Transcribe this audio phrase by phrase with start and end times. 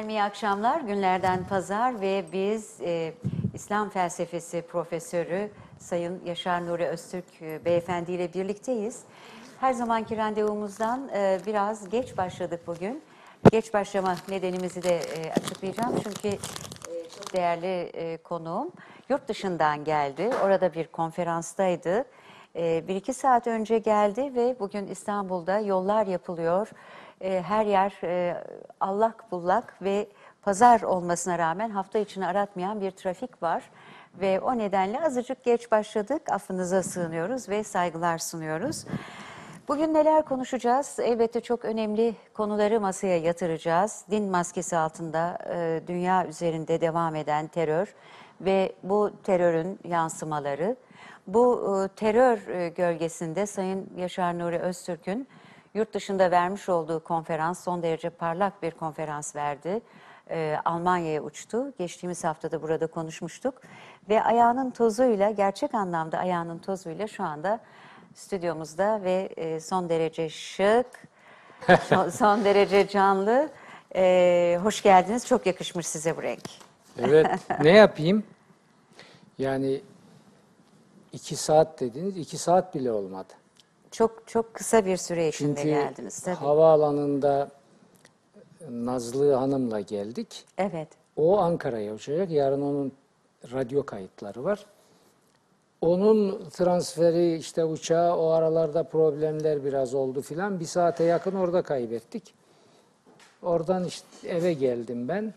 [0.00, 0.80] Efendim iyi akşamlar.
[0.80, 3.12] Günlerden pazar ve biz e,
[3.54, 9.00] İslam felsefesi profesörü Sayın Yaşar Nuri Öztürk e, beyefendi ile birlikteyiz.
[9.60, 13.02] Her zamanki randevumuzdan e, biraz geç başladık bugün.
[13.50, 16.38] Geç başlama nedenimizi de e, açıklayacağım çünkü e,
[17.16, 18.72] çok değerli e, konuğum
[19.08, 20.30] yurt dışından geldi.
[20.44, 22.04] Orada bir konferanstaydı.
[22.56, 26.68] E, bir iki saat önce geldi ve bugün İstanbul'da yollar yapılıyor.
[27.20, 28.44] E, her yer e,
[28.80, 30.08] allak bullak ve
[30.42, 33.70] pazar olmasına rağmen hafta içini aratmayan bir trafik var.
[34.20, 36.22] Ve o nedenle azıcık geç başladık.
[36.32, 38.84] Affınıza sığınıyoruz ve saygılar sunuyoruz.
[39.68, 40.98] Bugün neler konuşacağız?
[41.02, 44.04] Elbette çok önemli konuları masaya yatıracağız.
[44.10, 47.94] Din maskesi altında e, dünya üzerinde devam eden terör
[48.40, 50.76] ve bu terörün yansımaları.
[51.26, 55.28] Bu e, terör e, gölgesinde Sayın Yaşar Nuri Öztürk'ün
[55.74, 59.80] yurt dışında vermiş olduğu konferans son derece parlak bir konferans verdi.
[60.30, 61.72] E, Almanya'ya uçtu.
[61.78, 63.54] Geçtiğimiz haftada burada konuşmuştuk.
[64.08, 67.60] Ve ayağının tozuyla, gerçek anlamda ayağının tozuyla şu anda
[68.14, 70.86] stüdyomuzda ve e, son derece şık,
[71.88, 73.48] son, son derece canlı.
[73.94, 75.26] E, hoş geldiniz.
[75.26, 76.42] Çok yakışmış size bu renk.
[76.98, 77.26] Evet,
[77.62, 78.24] ne yapayım?
[79.38, 79.80] Yani
[81.12, 83.32] iki saat dediniz, iki saat bile olmadı.
[83.90, 86.34] Çok çok kısa bir süre içinde Çünkü geldiniz tabii.
[86.34, 87.50] havaalanında
[88.70, 90.44] Nazlı Hanım'la geldik.
[90.58, 90.88] Evet.
[91.16, 92.30] O Ankara'ya uçacak.
[92.30, 92.92] Yarın onun
[93.52, 94.66] radyo kayıtları var.
[95.80, 100.60] Onun transferi işte uçağı o aralarda problemler biraz oldu filan.
[100.60, 102.34] Bir saate yakın orada kaybettik.
[103.42, 105.34] Oradan işte eve geldim ben.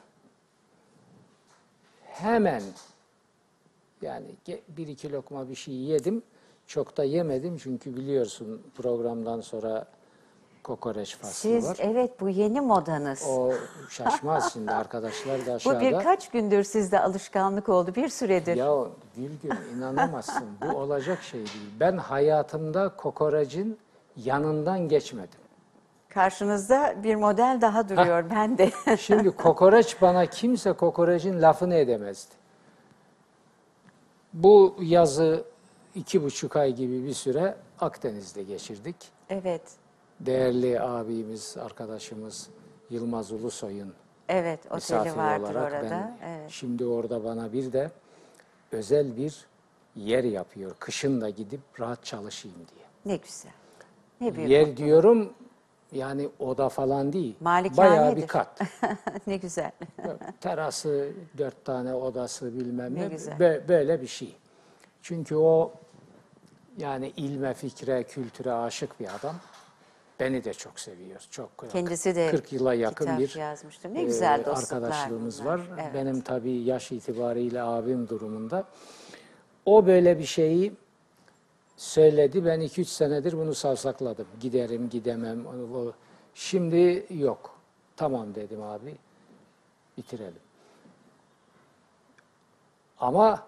[2.03, 2.63] Hemen
[4.01, 4.25] yani
[4.67, 6.23] bir iki lokma bir şey yedim.
[6.67, 9.85] Çok da yemedim çünkü biliyorsun programdan sonra
[10.63, 11.77] kokoreç faslı Siz var.
[11.79, 13.23] evet bu yeni modanız.
[13.29, 13.51] O
[13.89, 15.81] şaşmaz şimdi arkadaşlar da bu aşağıda.
[15.81, 18.55] birkaç gündür sizde alışkanlık oldu bir süredir.
[18.55, 18.73] Ya
[19.15, 21.69] Gülgün inanamazsın bu olacak şey değil.
[21.79, 23.77] Ben hayatımda kokorecin
[24.15, 25.39] yanından geçmedim.
[26.09, 28.71] Karşınızda bir model daha duruyor ben de.
[28.97, 32.33] Şimdi kokoreç bana kimse kokorecin lafını edemezdi.
[34.33, 35.43] Bu yazı
[35.95, 38.95] iki buçuk ay gibi bir süre Akdeniz'de geçirdik.
[39.29, 39.61] evet.
[40.19, 42.49] Değerli abimiz, arkadaşımız
[42.89, 43.93] Yılmaz Ulusoy'un
[44.29, 45.89] Evet misafiri vardır olarak orada.
[45.91, 46.49] ben Evet.
[46.51, 47.91] şimdi orada bana bir de
[48.71, 49.45] özel bir
[49.95, 50.71] yer yapıyor.
[50.79, 52.85] Kışın da gidip rahat çalışayım diye.
[53.05, 53.51] Ne güzel.
[54.21, 54.49] Ne büyük.
[54.49, 55.33] Yer diyorum
[55.91, 57.35] yani oda falan değil.
[57.39, 57.77] Malikanedir.
[57.91, 58.61] Bayağı bir kat.
[59.27, 59.71] ne güzel.
[60.41, 63.07] Terası, dört tane odası bilmem Ne ne.
[63.07, 63.33] güzel.
[63.37, 64.35] Bö- Böyle bir şey.
[65.01, 65.71] Çünkü o
[66.77, 69.35] yani ilme, fikre, kültüre aşık bir adam.
[70.19, 71.21] Beni de çok seviyor.
[71.31, 73.93] Çok Kendisi de 40 yıla yakın bir yazmıştır.
[73.93, 75.59] Ne e, güzel arkadaşlığımız bunlar.
[75.59, 75.65] var.
[75.73, 75.93] Evet.
[75.93, 78.63] Benim tabii yaş itibariyle abim durumunda.
[79.65, 80.73] O böyle bir şeyi
[81.77, 82.45] söyledi.
[82.45, 84.27] Ben 2-3 senedir bunu savsakladım.
[84.39, 85.45] Giderim, gidemem.
[86.33, 87.59] Şimdi yok.
[87.95, 88.95] Tamam dedim abi.
[89.97, 90.41] Bitirelim.
[92.99, 93.47] Ama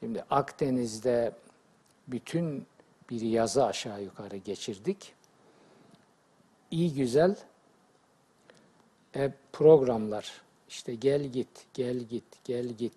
[0.00, 1.32] şimdi Akdeniz'de
[2.12, 2.66] bütün
[3.10, 5.12] bir yazı aşağı yukarı geçirdik.
[6.70, 7.36] İyi güzel
[9.12, 10.32] hep programlar
[10.68, 12.92] işte gel git, gel git, gel git.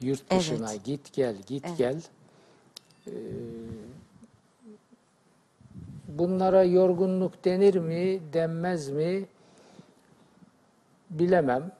[0.00, 0.84] Yurt dışına Evet.
[0.84, 1.78] git gel, git Evet.
[1.78, 2.02] gel.
[3.06, 3.10] Ee,
[6.08, 9.26] bunlara yorgunluk denir mi, denmez mi
[11.10, 11.72] bilemem.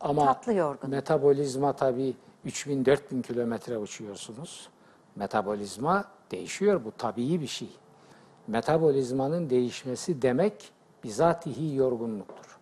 [0.00, 0.88] Ama Tatlı yorgunluk.
[0.94, 2.14] metabolizma tabii
[2.46, 4.68] 3000-4000 kilometre uçuyorsunuz.
[5.18, 6.84] Metabolizma değişiyor.
[6.84, 7.68] Bu tabii bir şey.
[8.46, 10.72] Metabolizmanın değişmesi demek
[11.04, 12.58] bizatihi yorgunluktur.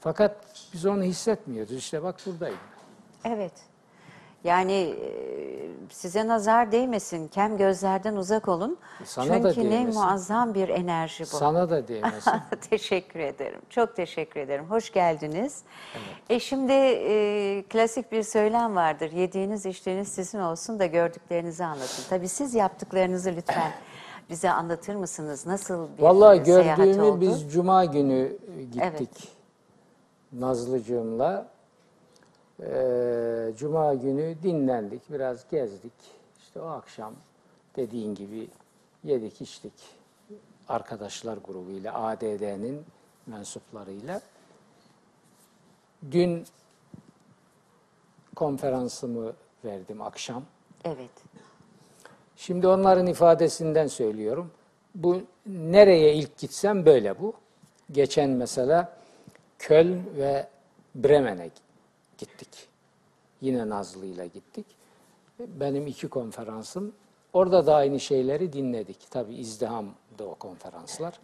[0.00, 1.72] Fakat biz onu hissetmiyoruz.
[1.72, 2.58] İşte bak buradayım.
[3.24, 3.52] Evet.
[4.44, 4.94] Yani
[5.90, 7.28] size nazar değmesin.
[7.28, 8.78] Kem gözlerden uzak olun.
[9.04, 10.00] Sana da Çünkü ne değmesin.
[10.02, 11.26] muazzam bir enerji bu.
[11.26, 12.32] Sana da değmesin.
[12.70, 13.60] teşekkür ederim.
[13.70, 14.64] Çok teşekkür ederim.
[14.68, 15.62] Hoş geldiniz.
[16.30, 19.12] E şimdi e, klasik bir söylem vardır.
[19.12, 22.02] Yediğiniz içtiğiniz sizin olsun da gördüklerinizi anlatın.
[22.10, 23.72] Tabii siz yaptıklarınızı lütfen
[24.30, 25.46] bize anlatır mısınız?
[25.46, 27.20] Nasıl bir Vallahi gördüğümü oldu?
[27.20, 28.36] biz cuma günü
[28.72, 28.82] gittik.
[28.82, 29.08] Evet.
[30.32, 31.46] Nazlıcığımla.
[32.60, 35.92] Ee, cuma günü dinlendik, biraz gezdik.
[36.38, 37.14] İşte o akşam
[37.76, 38.48] dediğin gibi
[39.04, 39.72] yedik içtik.
[40.68, 42.84] Arkadaşlar grubuyla, ADD'nin
[43.26, 44.20] mensuplarıyla.
[46.10, 46.44] Dün
[48.36, 49.32] konferansımı
[49.64, 50.42] verdim akşam.
[50.84, 51.10] Evet.
[52.36, 54.50] Şimdi onların ifadesinden söylüyorum.
[54.94, 57.34] Bu nereye ilk gitsem böyle bu.
[57.92, 58.96] Geçen mesela
[59.58, 60.48] Köln ve
[60.94, 61.50] Bremen'e
[62.22, 62.68] gittik.
[63.40, 64.66] Yine Nazlı ile gittik.
[65.38, 66.92] Benim iki konferansım.
[67.32, 69.10] Orada da aynı şeyleri dinledik.
[69.10, 71.20] Tabii izdihamdı o konferanslar.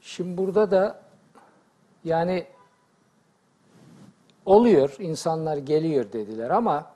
[0.00, 1.02] Şimdi burada da
[2.04, 2.46] yani
[4.46, 6.90] oluyor, insanlar geliyor dediler ama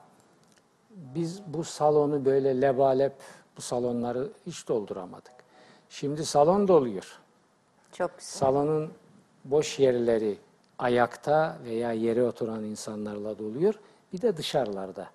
[0.91, 3.13] biz bu salonu böyle lebalep
[3.57, 5.33] bu salonları hiç dolduramadık.
[5.89, 7.19] Şimdi salon doluyor.
[7.91, 8.31] Çok güzel.
[8.31, 8.91] Salonun
[9.45, 10.37] boş yerleri
[10.79, 13.73] ayakta veya yere oturan insanlarla doluyor.
[14.13, 15.09] Bir de dışarılarda.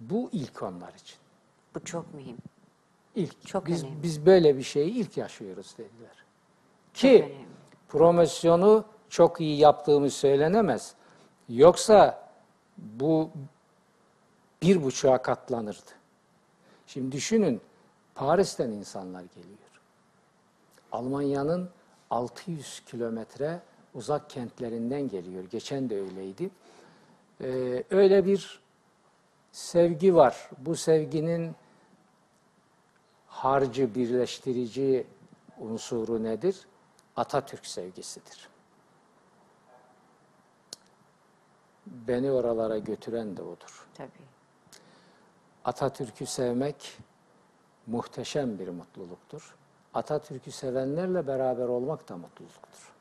[0.00, 1.18] Bu ilk onlar için.
[1.74, 2.36] Bu çok mühim.
[3.14, 3.46] İlk.
[3.46, 4.02] Çok biz önemli.
[4.02, 6.24] biz böyle bir şeyi ilk yaşıyoruz dediler.
[6.94, 7.36] Ki
[7.88, 10.94] promosyonu çok iyi yaptığımız söylenemez.
[11.48, 12.28] Yoksa
[12.78, 13.30] bu
[14.62, 15.90] bir buçuğa katlanırdı.
[16.86, 17.60] Şimdi düşünün
[18.14, 19.56] Paris'ten insanlar geliyor.
[20.92, 21.70] Almanya'nın
[22.10, 23.60] 600 kilometre
[23.96, 25.44] uzak kentlerinden geliyor.
[25.44, 26.50] Geçen de öyleydi.
[27.40, 28.60] Ee, öyle bir
[29.52, 30.50] sevgi var.
[30.58, 31.56] Bu sevginin
[33.26, 35.06] harcı, birleştirici
[35.58, 36.66] unsuru nedir?
[37.16, 38.48] Atatürk sevgisidir.
[41.86, 43.86] Beni oralara götüren de odur.
[43.94, 44.10] Tabii.
[45.64, 46.98] Atatürk'ü sevmek
[47.86, 49.56] muhteşem bir mutluluktur.
[49.94, 52.95] Atatürk'ü sevenlerle beraber olmak da mutluluktur.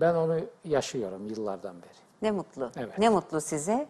[0.00, 1.98] Ben onu yaşıyorum yıllardan beri.
[2.22, 2.70] Ne mutlu.
[2.76, 2.98] Evet.
[2.98, 3.86] Ne mutlu size.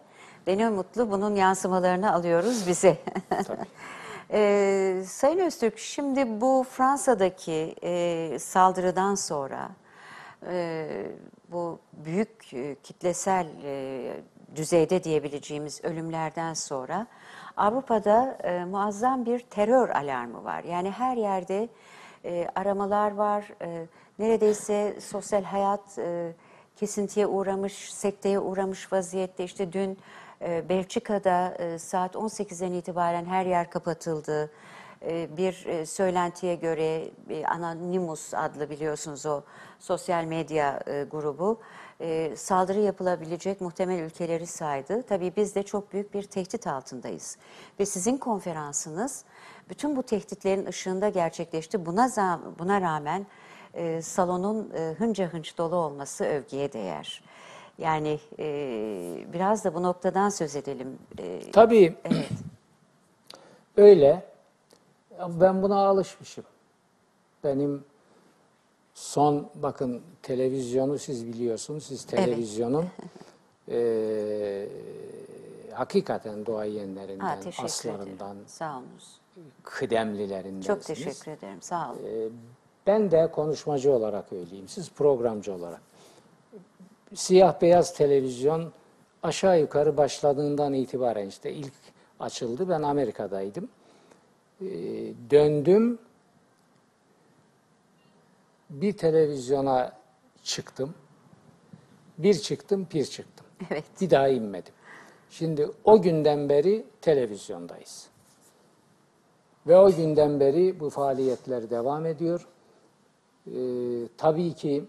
[0.47, 2.97] Ve ne mutlu bunun yansımalarını alıyoruz bize.
[3.29, 3.59] Tabii.
[4.31, 9.69] Ee, Sayın Öztürk, şimdi bu Fransa'daki e, saldırıdan sonra
[10.47, 10.87] e,
[11.51, 14.11] bu büyük e, kitlesel e,
[14.55, 17.07] düzeyde diyebileceğimiz ölümlerden sonra
[17.57, 20.63] Avrupa'da e, muazzam bir terör alarmı var.
[20.63, 21.69] Yani her yerde
[22.25, 23.53] e, aramalar var.
[23.61, 23.85] E,
[24.19, 26.33] neredeyse sosyal hayat e,
[26.75, 29.43] kesintiye uğramış, sekteye uğramış vaziyette.
[29.43, 29.97] İşte dün
[30.41, 34.51] e, Belçika'da e, saat 18'den itibaren her yer kapatıldı.
[35.01, 39.41] E, bir e, söylentiye göre e, Anonymous adlı biliyorsunuz o
[39.79, 41.59] sosyal medya e, grubu
[42.01, 45.03] e, saldırı yapılabilecek muhtemel ülkeleri saydı.
[45.03, 47.37] Tabii biz de çok büyük bir tehdit altındayız.
[47.79, 49.25] Ve sizin konferansınız
[49.69, 51.85] bütün bu tehditlerin ışığında gerçekleşti.
[51.85, 53.25] Buna, buna rağmen
[53.73, 57.23] e, salonun e, hınca hınç dolu olması övgüye değer.
[57.77, 58.45] Yani e,
[59.33, 60.99] biraz da bu noktadan söz edelim.
[61.19, 62.29] E, Tabii evet,
[63.77, 64.29] öyle.
[65.27, 66.43] Ben buna alışmışım.
[67.43, 67.83] Benim
[68.93, 71.83] son bakın televizyonu siz biliyorsunuz.
[71.83, 72.25] Siz Evet.
[72.25, 72.85] televizyonun
[73.67, 74.69] eee
[75.73, 78.47] hakikaten duayenlerinden, ha, aslarından, ederim.
[78.47, 79.19] Sağ olunuz.
[79.63, 80.65] kıdemlilerindensiniz.
[80.67, 81.61] Çok teşekkür ederim.
[81.61, 81.99] Sağ olun.
[82.05, 82.29] Ee,
[82.89, 84.67] Ben de konuşmacı olarak öyleyim.
[84.67, 85.81] Siz programcı olarak.
[87.13, 88.71] Siyah beyaz televizyon
[89.23, 91.73] aşağı yukarı başladığından itibaren işte ilk
[92.19, 92.69] açıldı.
[92.69, 93.69] Ben Amerika'daydım.
[94.61, 94.65] Ee,
[95.31, 95.99] Döndüm.
[98.69, 99.93] Bir televizyona
[100.43, 100.93] çıktım.
[102.17, 103.45] Bir çıktım, bir çıktım.
[103.71, 103.83] Evet.
[104.01, 104.73] Bir daha inmedim.
[105.29, 108.07] Şimdi o günden beri televizyondayız.
[109.67, 112.47] Ve o günden beri bu faaliyetler devam ediyor.
[113.55, 114.85] Ee, tabii ki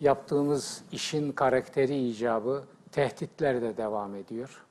[0.00, 4.64] yaptığımız işin karakteri icabı tehditler de devam ediyor.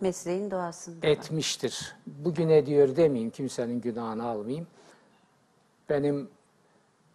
[0.00, 1.06] Mesleğin doğasında.
[1.06, 1.96] Etmiştir.
[2.06, 4.66] Bugün ediyor demeyeyim, kimsenin günahını almayayım.
[5.88, 6.30] Benim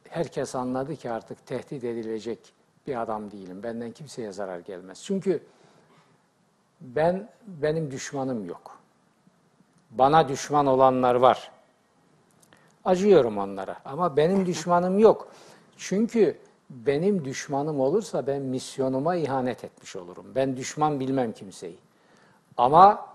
[0.09, 2.39] herkes anladı ki artık tehdit edilecek
[2.87, 3.63] bir adam değilim.
[3.63, 5.03] Benden kimseye zarar gelmez.
[5.03, 5.43] Çünkü
[6.81, 8.79] ben benim düşmanım yok.
[9.91, 11.51] Bana düşman olanlar var.
[12.85, 15.27] Acıyorum onlara ama benim düşmanım yok.
[15.77, 16.37] Çünkü
[16.69, 20.25] benim düşmanım olursa ben misyonuma ihanet etmiş olurum.
[20.35, 21.77] Ben düşman bilmem kimseyi.
[22.57, 23.07] Ama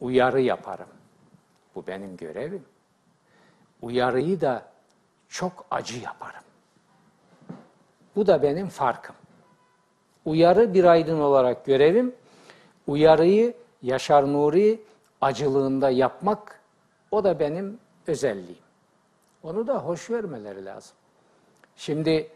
[0.00, 0.88] uyarı yaparım.
[1.74, 2.64] Bu benim görevim.
[3.82, 4.62] Uyarıyı da
[5.28, 6.42] çok acı yaparım.
[8.16, 9.14] Bu da benim farkım.
[10.24, 12.14] Uyarı bir aydın olarak görevim.
[12.86, 14.80] Uyarıyı Yaşar Nuri
[15.20, 16.60] acılığında yapmak
[17.10, 18.67] o da benim özelliğim.
[19.42, 20.96] Onu da hoş vermeleri lazım.
[21.76, 22.30] Şimdi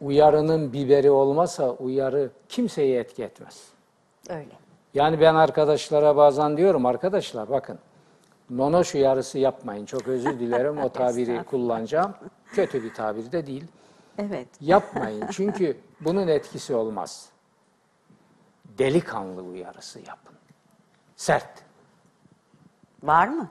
[0.00, 3.68] uyarının biberi olmasa uyarı kimseyi etki etmez.
[4.28, 4.52] Öyle.
[4.94, 7.78] Yani ben arkadaşlara bazen diyorum arkadaşlar bakın
[8.50, 9.86] nonoş uyarısı yapmayın.
[9.86, 12.14] Çok özür dilerim o tabiri kullanacağım.
[12.46, 13.64] Kötü bir tabir de değil.
[14.18, 14.48] Evet.
[14.60, 17.28] Yapmayın çünkü bunun etkisi olmaz.
[18.78, 20.36] Delikanlı uyarısı yapın.
[21.16, 21.62] Sert.
[23.02, 23.48] Var mı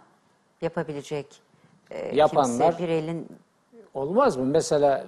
[0.62, 1.42] yapabilecek
[1.92, 3.28] e, Yapanlar- kimse bir elin
[3.94, 4.46] Olmaz mı?
[4.46, 5.06] Mesela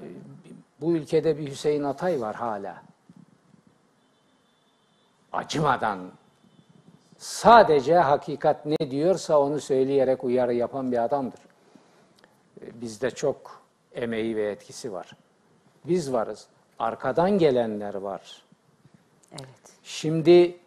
[0.81, 2.81] Bu ülkede bir Hüseyin Atay var hala.
[5.33, 5.99] Acımadan
[7.17, 11.39] sadece hakikat ne diyorsa onu söyleyerek uyarı yapan bir adamdır.
[12.61, 13.61] E, Bizde çok
[13.95, 15.11] emeği ve etkisi var.
[15.85, 16.47] Biz varız.
[16.79, 18.41] Arkadan gelenler var.
[19.31, 19.49] Evet.
[19.83, 20.57] Şimdi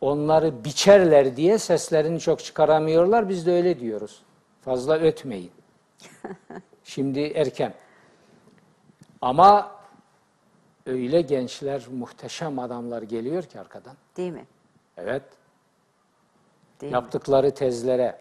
[0.00, 3.28] onları biçerler diye seslerini çok çıkaramıyorlar.
[3.28, 4.22] Biz de öyle diyoruz.
[4.64, 5.52] Fazla ötmeyin.
[6.84, 7.74] Şimdi erken.
[9.20, 9.72] Ama
[10.86, 13.96] öyle gençler, muhteşem adamlar geliyor ki arkadan.
[14.16, 14.46] Değil mi?
[14.96, 15.22] Evet.
[16.80, 16.94] Değil mi?
[16.94, 18.20] yaptıkları tezlere,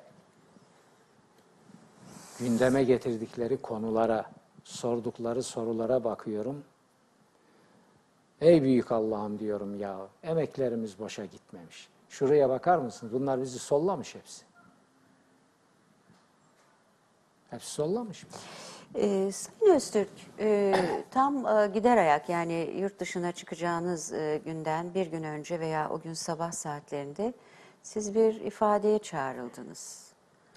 [2.39, 4.25] gündeme getirdikleri konulara,
[4.63, 6.63] sordukları sorulara bakıyorum.
[8.41, 11.89] Ey büyük Allah'ım diyorum ya, emeklerimiz boşa gitmemiş.
[12.09, 13.13] Şuraya bakar mısınız?
[13.13, 14.52] Bunlar bizi sollamış hepsi.
[17.53, 18.25] Hepsi sollamış.
[18.95, 20.75] Ee, Sayın Öztürk, e,
[21.11, 26.01] tam e, gider ayak yani yurt dışına çıkacağınız e, günden bir gün önce veya o
[26.01, 27.33] gün sabah saatlerinde
[27.83, 30.07] siz bir ifadeye çağrıldınız.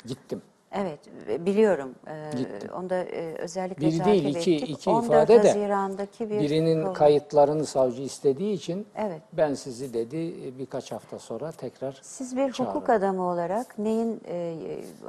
[0.06, 0.42] Gittim.
[0.72, 1.94] Evet, e, biliyorum.
[2.08, 2.70] Ee, Gittim.
[2.78, 4.70] Onu da e, özellikle Bir takip değil, iki- ettik.
[4.70, 6.94] iki 14 ifade de Haziran'daki bir Birinin program.
[6.94, 9.22] kayıtlarını savcı istediği için Evet.
[9.32, 12.56] ben sizi dedi birkaç hafta sonra tekrar Siz bir hukuk
[12.86, 12.98] çağırın.
[13.00, 14.56] adamı olarak neyin e,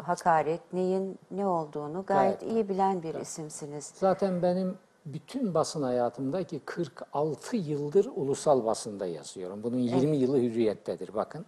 [0.04, 2.54] hakaret, neyin ne olduğunu gayet Gayet.
[2.56, 3.92] iyi bilen bir isimsiniz.
[3.96, 9.64] Zaten benim bütün basın hayatımdaki 46 yıldır ulusal basında yazıyorum.
[9.64, 11.46] Bunun 20 yılı hürriyettedir bakın.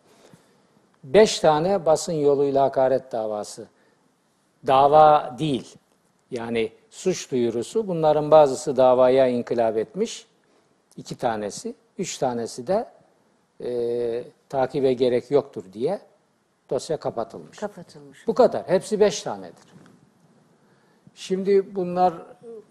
[1.04, 3.68] 5 tane basın yoluyla hakaret davası.
[4.68, 5.76] Dava değil.
[6.32, 7.88] Yani suç duyurusu.
[7.88, 10.28] Bunların bazısı davaya inkılap etmiş.
[10.98, 11.76] iki tanesi.
[11.98, 12.90] Üç tanesi de
[13.64, 16.02] e, takibe gerek yoktur diye
[16.70, 17.58] dosya kapatılmış.
[17.58, 18.28] Kapatılmış.
[18.28, 18.68] Bu kadar.
[18.68, 19.74] Hepsi beş tanedir.
[21.16, 22.14] Şimdi bunlar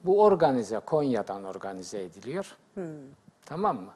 [0.04, 2.56] bu organize Konya'dan organize ediliyor.
[3.46, 3.90] Tamam mı?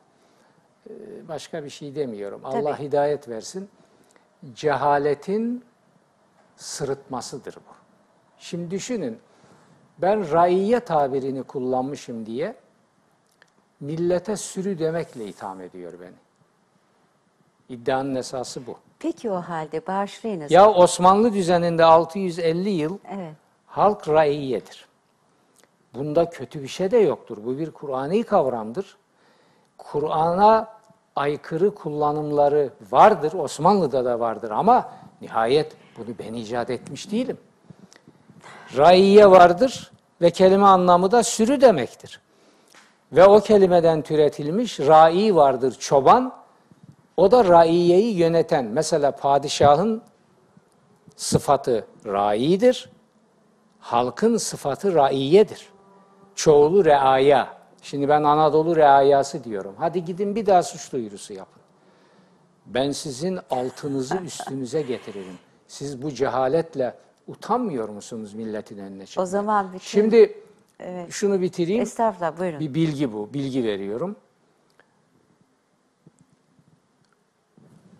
[0.90, 2.40] Ee, Başka bir şey demiyorum.
[2.44, 2.86] Allah Tabii.
[2.86, 3.68] hidayet versin.
[4.54, 5.64] Cehaletin
[6.56, 7.81] sırıtmasıdır bu.
[8.42, 9.18] Şimdi düşünün.
[9.98, 12.54] Ben raiye tabirini kullanmışım diye
[13.80, 16.14] millete sürü demekle itham ediyor beni.
[17.68, 18.78] İddianın esası bu.
[18.98, 20.50] Peki o halde bağışlayınız.
[20.50, 23.34] Ya Osmanlı düzeninde 650 yıl Evet.
[23.66, 24.88] halk raiyedir.
[25.94, 27.38] Bunda kötü bir şey de yoktur.
[27.44, 28.96] Bu bir Kur'ani kavramdır.
[29.78, 30.68] Kur'an'a
[31.16, 33.32] aykırı kullanımları vardır.
[33.32, 37.38] Osmanlı'da da vardır ama nihayet bunu ben icat etmiş değilim.
[38.76, 42.20] Raiye vardır ve kelime anlamı da sürü demektir.
[43.12, 46.42] Ve o kelimeden türetilmiş rai vardır çoban.
[47.16, 48.64] O da raiyeyi yöneten.
[48.64, 50.02] Mesela padişahın
[51.16, 52.90] sıfatı raidir.
[53.80, 55.68] Halkın sıfatı raiyedir.
[56.34, 57.48] Çoğulu reaya.
[57.82, 59.74] Şimdi ben Anadolu reayası diyorum.
[59.78, 61.62] Hadi gidin bir daha suç duyurusu yapın.
[62.66, 65.38] Ben sizin altınızı üstünüze getiririm.
[65.68, 66.94] Siz bu cehaletle
[67.26, 69.22] utanmıyor musunuz milletin önüne çıkmaya?
[69.22, 69.78] O zaman bütün...
[69.78, 70.42] Şimdi
[71.10, 71.82] şunu bitireyim.
[71.82, 72.60] Estağfurullah buyurun.
[72.60, 74.16] Bir bilgi bu, bilgi veriyorum.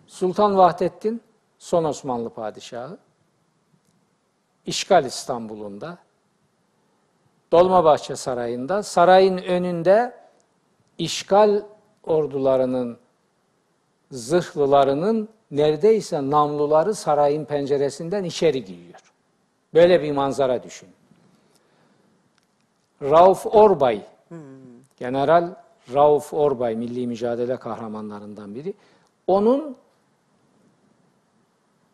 [0.07, 1.21] Sultan Vahdettin,
[1.59, 2.97] son Osmanlı padişahı,
[4.65, 5.97] işgal İstanbul'unda,
[7.51, 10.15] Dolmabahçe Sarayı'nda, sarayın önünde
[10.97, 11.63] işgal
[12.03, 12.97] ordularının,
[14.11, 18.99] zırhlılarının neredeyse namluları sarayın penceresinden içeri giriyor.
[19.73, 20.89] Böyle bir manzara düşün.
[23.01, 24.01] Rauf Orbay,
[24.99, 25.55] General
[25.93, 28.73] Rauf Orbay, milli mücadele kahramanlarından biri.
[29.27, 29.77] Onun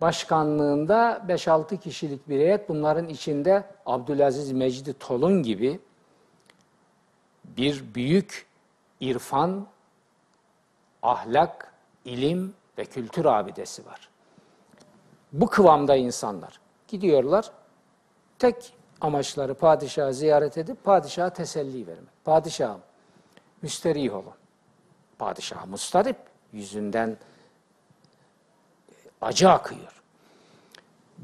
[0.02, 5.80] başkanlığında 5-6 kişilik bir heyet, bunların içinde Abdülaziz Mecdi Tolun gibi
[7.44, 8.48] bir büyük
[9.00, 9.68] irfan,
[11.02, 11.74] ahlak,
[12.06, 14.10] ilim ve kültür abidesi var.
[15.34, 17.52] Bu kıvamda insanlar gidiyorlar,
[18.40, 22.26] tek amaçları padişahı ziyaret edip padişaha teselli vermek.
[22.26, 22.82] Padişahım,
[23.62, 24.34] müsterih olun.
[25.20, 26.18] Padişah mustarip,
[26.54, 27.18] yüzünden
[29.22, 30.04] acı akıyor.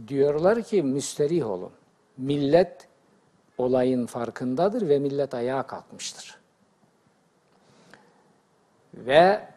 [0.08, 1.72] Diyorlar ki müsterih olun.
[2.18, 2.88] Millet
[3.58, 6.38] olayın farkındadır ve millet ayağa kalkmıştır.
[8.94, 9.48] Ve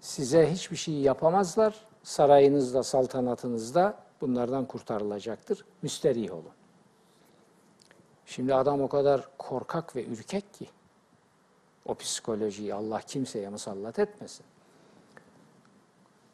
[0.00, 1.74] size hiçbir şey yapamazlar.
[2.02, 5.64] Sarayınızda, saltanatınızda bunlardan kurtarılacaktır.
[5.82, 6.52] Müsterih olun.
[8.26, 10.66] Şimdi adam o kadar korkak ve ürkek ki
[11.86, 14.46] o psikolojiyi Allah kimseye musallat etmesin.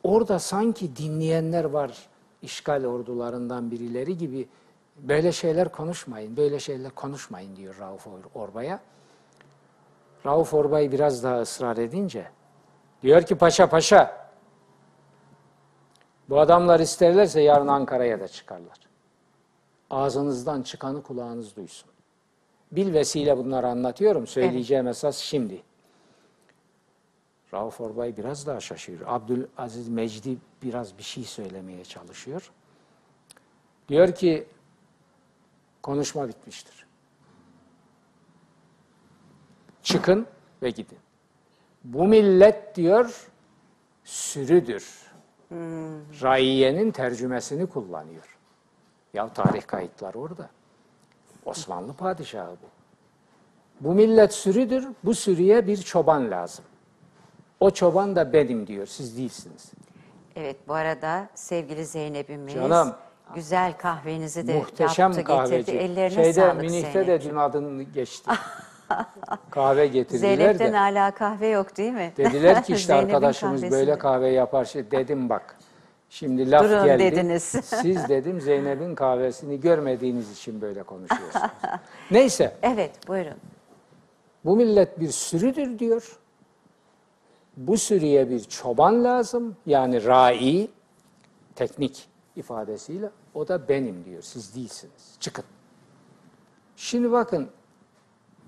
[0.02, 2.08] Orada sanki dinleyenler var
[2.42, 4.48] işgal ordularından birileri gibi
[4.96, 8.80] böyle şeyler konuşmayın, böyle şeyler konuşmayın diyor Rauf Or- Orbay'a.
[10.26, 12.26] Rauf Orbay biraz daha ısrar edince
[13.02, 14.21] diyor ki paşa paşa
[16.32, 18.78] bu adamlar isterlerse yarın Ankara'ya da çıkarlar.
[19.90, 21.90] Ağzınızdan çıkanı kulağınız duysun.
[22.72, 24.26] Bil vesile bunları anlatıyorum.
[24.26, 25.62] Söyleyeceğim esas şimdi.
[27.54, 29.02] Rauf Orbay biraz daha şaşırıyor.
[29.06, 32.50] Abdülaziz Mecdi biraz bir şey söylemeye çalışıyor.
[33.88, 34.46] Diyor ki
[35.82, 36.86] konuşma bitmiştir.
[39.82, 40.26] Çıkın
[40.62, 40.98] ve gidin.
[41.84, 43.30] Bu millet diyor
[44.04, 45.11] sürüdür.
[46.22, 48.36] Raiyenin tercümesini kullanıyor.
[49.14, 50.48] Ya tarih kayıtları orada.
[51.44, 52.66] Osmanlı padişahı bu.
[53.88, 56.64] Bu millet sürüdür, bu sürüye bir çoban lazım.
[57.60, 59.72] O çoban da benim diyor, siz değilsiniz.
[60.36, 62.94] Evet bu arada sevgili Zeynep'imiz Canım.
[63.34, 65.56] güzel kahvenizi de Muhteşem yaptı kahveci.
[65.56, 65.76] getirdi.
[65.76, 67.08] Ellerine Şeyde, sağlık Münih'te Zeynep.
[67.08, 68.30] de dün adını geçti.
[69.50, 70.76] Kahve getirdiler Zeynep'ten de.
[70.76, 72.12] hala kahve yok değil mi?
[72.16, 74.64] Dediler ki işte arkadaşımız böyle kahve yapar.
[74.64, 75.56] Şey, dedim bak.
[76.08, 77.02] Şimdi laf Durun geldi.
[77.02, 77.42] dediniz.
[77.64, 81.44] Siz dedim Zeynep'in kahvesini görmediğiniz için böyle konuşuyorsunuz.
[82.10, 82.56] Neyse.
[82.62, 83.36] Evet buyurun.
[84.44, 86.18] Bu millet bir sürüdür diyor.
[87.56, 89.56] Bu sürüye bir çoban lazım.
[89.66, 90.70] Yani rai,
[91.54, 93.10] teknik ifadesiyle.
[93.34, 94.22] O da benim diyor.
[94.22, 95.16] Siz değilsiniz.
[95.20, 95.44] Çıkın.
[96.76, 97.50] Şimdi bakın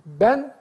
[0.07, 0.55] ben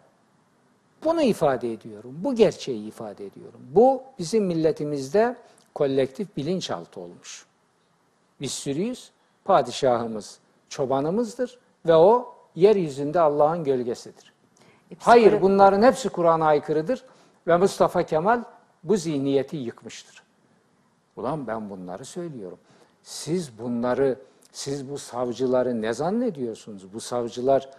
[1.03, 2.15] bunu ifade ediyorum.
[2.17, 3.59] Bu gerçeği ifade ediyorum.
[3.71, 5.35] Bu bizim milletimizde
[5.75, 7.45] kolektif bilinçaltı olmuş.
[8.41, 9.11] Biz sürüyüz,
[9.45, 14.33] padişahımız çobanımızdır ve o yeryüzünde Allah'ın gölgesidir.
[14.91, 17.05] E, Hayır bunların hepsi Kur'an'a aykırıdır
[17.47, 18.43] ve Mustafa Kemal
[18.83, 20.23] bu zihniyeti yıkmıştır.
[21.15, 22.59] Ulan ben bunları söylüyorum.
[23.03, 24.19] Siz bunları,
[24.51, 26.93] siz bu savcıları ne zannediyorsunuz?
[26.93, 27.69] Bu savcılar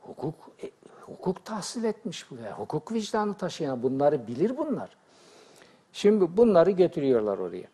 [0.00, 0.70] hukuk e,
[1.08, 2.58] hukuk tahsil etmiş bu ya.
[2.58, 4.90] Hukuk vicdanı taşıyan bunları bilir bunlar.
[5.92, 7.66] Şimdi bunları götürüyorlar oraya.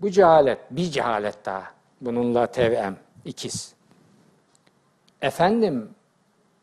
[0.00, 1.64] Bu cehalet, bir cehalet daha.
[2.00, 3.74] Bununla tevem, ikiz.
[5.22, 5.90] Efendim,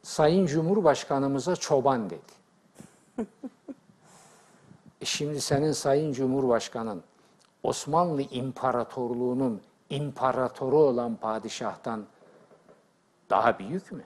[0.04, 2.36] Sayın Cumhurbaşkanımıza çoban dedi.
[5.02, 7.04] E şimdi senin Sayın Cumhurbaşkanın
[7.64, 12.06] Osmanlı İmparatorluğu'nun imparatoru olan padişahtan
[13.30, 14.04] daha büyük mü?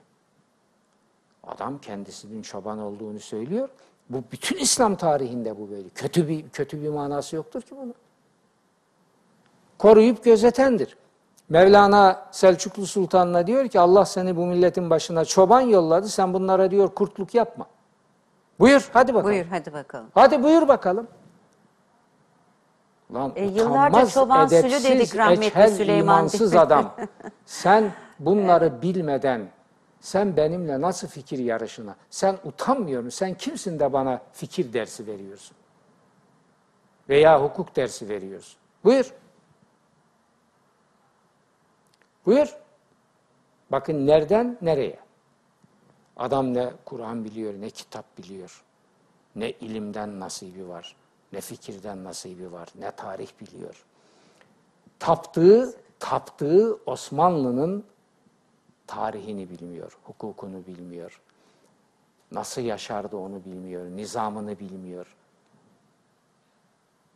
[1.44, 3.68] Adam kendisinin çoban olduğunu söylüyor.
[4.10, 5.88] Bu bütün İslam tarihinde bu böyle.
[5.88, 7.94] Kötü bir kötü bir manası yoktur ki bunun.
[9.78, 10.96] Koruyup gözetendir.
[11.48, 16.08] Mevlana Selçuklu Sultan'la diyor ki Allah seni bu milletin başına çoban yolladı.
[16.08, 17.66] Sen bunlara diyor kurtluk yapma.
[18.60, 19.32] Buyur hadi bakalım.
[19.34, 20.06] Buyur hadi bakalım.
[20.14, 21.06] Hadi buyur bakalım.
[23.14, 26.94] Lan E, yıllarca çoban sülü edepsiz, dedik rahmetli Süleyman adam.
[27.46, 29.48] Sen bunları bilmeden
[30.00, 31.96] sen benimle nasıl fikir yarışına?
[32.10, 33.18] Sen utanmıyor musun?
[33.18, 35.56] Sen kimsin de bana fikir dersi veriyorsun?
[37.08, 38.58] Veya hukuk dersi veriyorsun?
[38.84, 39.12] Buyur.
[42.26, 42.56] Buyur.
[43.70, 44.98] Bakın nereden nereye?
[46.16, 48.62] Adam ne Kur'an biliyor, ne kitap biliyor,
[49.36, 50.96] ne ilimden nasibi var,
[51.32, 53.84] ne fikirden nasibi var, ne tarih biliyor.
[54.98, 57.84] Taptığı, taptığı Osmanlı'nın
[58.90, 61.20] tarihini bilmiyor, hukukunu bilmiyor.
[62.32, 65.16] Nasıl yaşardı onu bilmiyor, nizamını bilmiyor.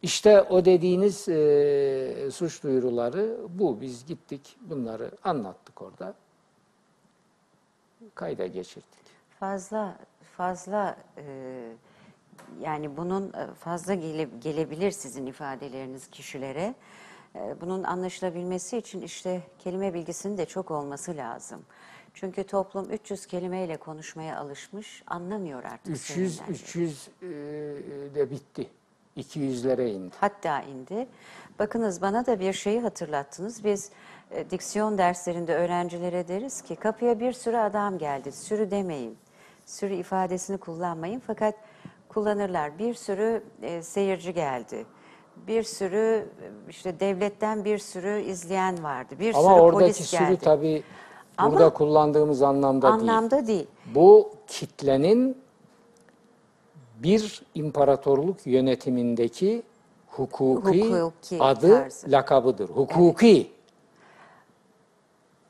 [0.03, 3.81] İşte o dediğiniz e, suç duyuruları bu.
[3.81, 6.15] Biz gittik bunları anlattık orada.
[8.15, 9.05] Kayda geçirdik.
[9.41, 9.97] Fazla
[10.37, 11.25] fazla e,
[12.61, 16.75] yani bunun e, fazla gele, gelebilir sizin ifadeleriniz kişilere.
[17.37, 21.63] E, bunun anlaşılabilmesi için işte kelime bilgisinin de çok olması lazım.
[22.15, 26.63] Çünkü toplum 300 kelimeyle konuşmaya alışmış, anlamıyor artık 300 söylenenleri.
[26.63, 27.27] 300 e,
[28.15, 28.71] de bitti.
[29.17, 30.15] 200'lere indi.
[30.21, 31.07] Hatta indi.
[31.59, 33.65] Bakınız bana da bir şeyi hatırlattınız.
[33.65, 33.91] Biz
[34.31, 38.33] e, diksiyon derslerinde öğrencilere deriz ki kapıya bir sürü adam geldi.
[38.33, 39.19] Sürü demeyin.
[39.67, 41.55] Sürü ifadesini kullanmayın fakat
[42.09, 42.79] kullanırlar.
[42.79, 44.87] Bir sürü e, seyirci geldi.
[45.47, 46.29] Bir sürü
[46.69, 49.15] işte devletten bir sürü izleyen vardı.
[49.21, 50.39] Bir Ama sürü oradaki polis sürü geldi.
[50.45, 50.83] tabii
[51.39, 53.01] Ama burada kullandığımız anlamda, değil.
[53.01, 53.67] Anlamda değil.
[53.95, 55.39] Bu kitlenin
[57.03, 59.63] bir imparatorluk yönetimindeki
[60.09, 62.11] hukuki, Hukuki adı, tarzı.
[62.13, 62.69] lakabıdır.
[62.69, 63.53] Hukuki.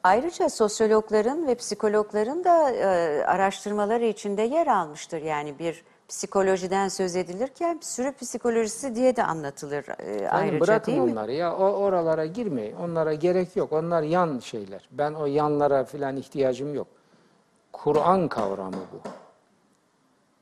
[0.02, 2.84] Ayrıca sosyologların ve psikologların da e,
[3.24, 5.22] araştırmaları içinde yer almıştır.
[5.22, 11.02] Yani bir psikolojiden söz edilirken sürü psikolojisi diye de anlatılır e, Yani ayrıca bırakın değil
[11.04, 11.12] mi?
[11.12, 12.76] onları ya o oralara girmeyin.
[12.76, 13.72] Onlara gerek yok.
[13.72, 14.88] Onlar yan şeyler.
[14.90, 16.86] Ben o yanlara falan ihtiyacım yok.
[17.72, 19.08] Kur'an kavramı bu.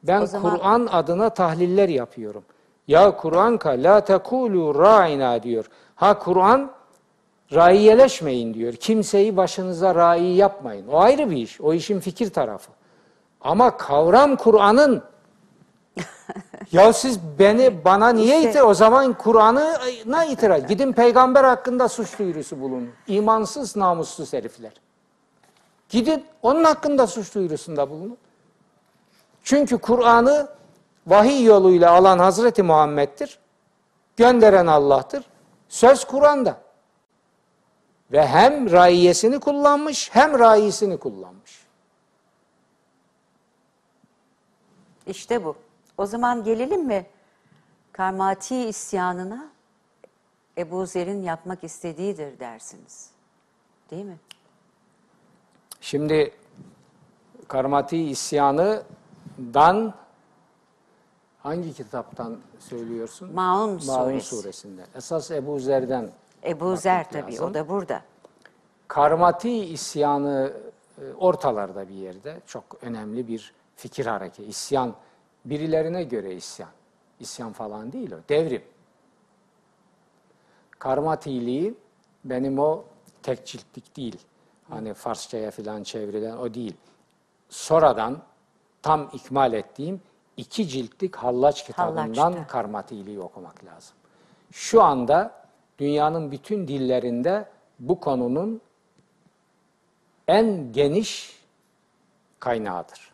[0.03, 2.43] Ben zaman- Kur'an adına tahliller yapıyorum.
[2.89, 5.65] Ya Kur'an ka la tekulu ra'ina diyor.
[5.95, 6.71] Ha Kur'an
[7.53, 8.73] raiyeleşmeyin diyor.
[8.73, 10.89] Kimseyi başınıza rai yapmayın.
[10.89, 11.61] O ayrı bir iş.
[11.61, 12.71] O işin fikir tarafı.
[13.41, 15.03] Ama kavram Kur'an'ın
[16.73, 20.67] ya siz beni bana niye İşte- ite o zaman Kur'an'ına itiraz.
[20.67, 22.91] Gidin peygamber hakkında suç duyurusu bulun.
[23.07, 24.73] İmansız namussuz herifler.
[25.89, 28.17] Gidin onun hakkında suç duyurusunda bulunun.
[29.45, 30.49] Çünkü Kur'an'ı
[31.07, 33.39] vahiy yoluyla alan Hazreti Muhammed'dir.
[34.17, 35.25] Gönderen Allah'tır.
[35.69, 36.57] Söz Kur'an'da.
[38.13, 41.63] Ve hem raiyesini kullanmış hem raiyesini kullanmış.
[45.07, 45.57] İşte bu.
[45.99, 47.07] O zaman gelelim mi
[47.93, 49.49] Karmati isyanına
[50.59, 53.11] Ebu Zer'in yapmak istediğidir dersiniz.
[53.91, 54.17] Değil mi?
[55.81, 56.35] Şimdi
[57.49, 59.95] Karmati isyanıdan
[61.43, 63.33] hangi kitaptan söylüyorsun?
[63.35, 64.27] Maun Maun suresi.
[64.37, 64.87] suresinden.
[64.95, 66.11] Esas Ebu Zer'den
[66.45, 67.51] Ebu Zer tabii lazım.
[67.51, 68.03] o da burada.
[68.89, 70.53] Karmati isyanı
[70.99, 74.45] e, ortalarda bir yerde çok önemli bir fikir hareketi.
[74.45, 74.95] İsyan
[75.45, 76.71] birilerine göre isyan.
[77.21, 78.17] İsyan falan değil o.
[78.29, 78.63] Devrim.
[80.79, 81.75] Karmatiliği
[82.25, 82.85] benim o
[83.23, 84.19] tek ciltlik değil.
[84.69, 86.77] Hani Farsçaya falan çevrilen o değil.
[87.49, 88.23] Sonradan
[88.83, 90.01] tam ikmal ettiğim
[90.37, 92.47] iki ciltlik Hallaç kitabından Hallaç'ta.
[92.47, 93.97] Karmatiliği okumak lazım.
[94.51, 95.45] Şu anda
[95.79, 98.61] dünyanın bütün dillerinde bu konunun
[100.29, 101.43] en geniş
[102.41, 103.12] kaynağıdır.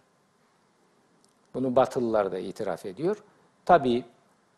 [1.59, 3.23] Bunu Batılılar da itiraf ediyor.
[3.65, 4.05] Tabii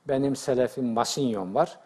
[0.08, 1.78] benim selefim Masinyon var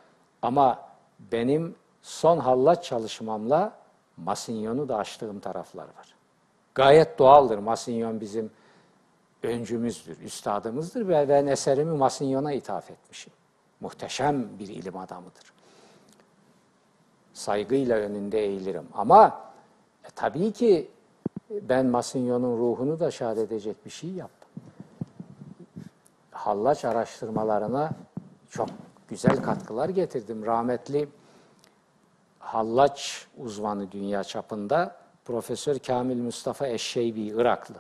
[0.42, 0.88] ama
[1.32, 3.72] benim son hallat çalışmamla
[4.16, 6.14] Masinyon'u da açtığım taraflar var.
[6.74, 7.58] Gayet doğaldır.
[7.58, 8.50] Masinyon bizim
[9.42, 13.32] öncümüzdür, üstadımızdır ve ben eserimi Masinyon'a ithaf etmişim.
[13.80, 15.52] Muhteşem bir ilim adamıdır.
[17.32, 18.88] Saygıyla önünde eğilirim.
[18.94, 19.40] Ama
[20.04, 20.90] e, tabii ki
[21.50, 24.43] ben Masinyon'un ruhunu da şad edecek bir şey yaptım.
[26.44, 27.90] Hallaç araştırmalarına
[28.50, 28.68] çok
[29.08, 30.46] güzel katkılar getirdim.
[30.46, 31.08] Rahmetli
[32.38, 37.74] Hallaç uzmanı dünya çapında Profesör Kamil Mustafa Eşşeybi Iraklı.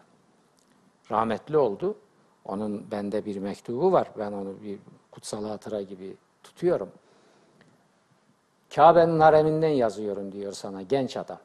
[1.10, 1.96] Rahmetli oldu.
[2.44, 4.10] Onun bende bir mektubu var.
[4.18, 4.78] Ben onu bir
[5.10, 6.90] kutsal hatıra gibi tutuyorum.
[8.74, 11.38] Kabe'nin hareminden yazıyorum diyor sana genç adam.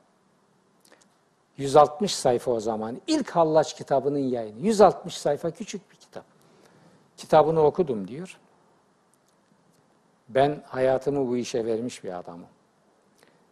[1.58, 3.02] 160 sayfa o zaman.
[3.08, 4.60] İlk Hallaç kitabının yayını.
[4.60, 5.99] 160 sayfa küçük bir.
[7.20, 8.38] Kitabını okudum diyor.
[10.30, 12.48] Ben hayatımı bu işe vermiş bir adamım.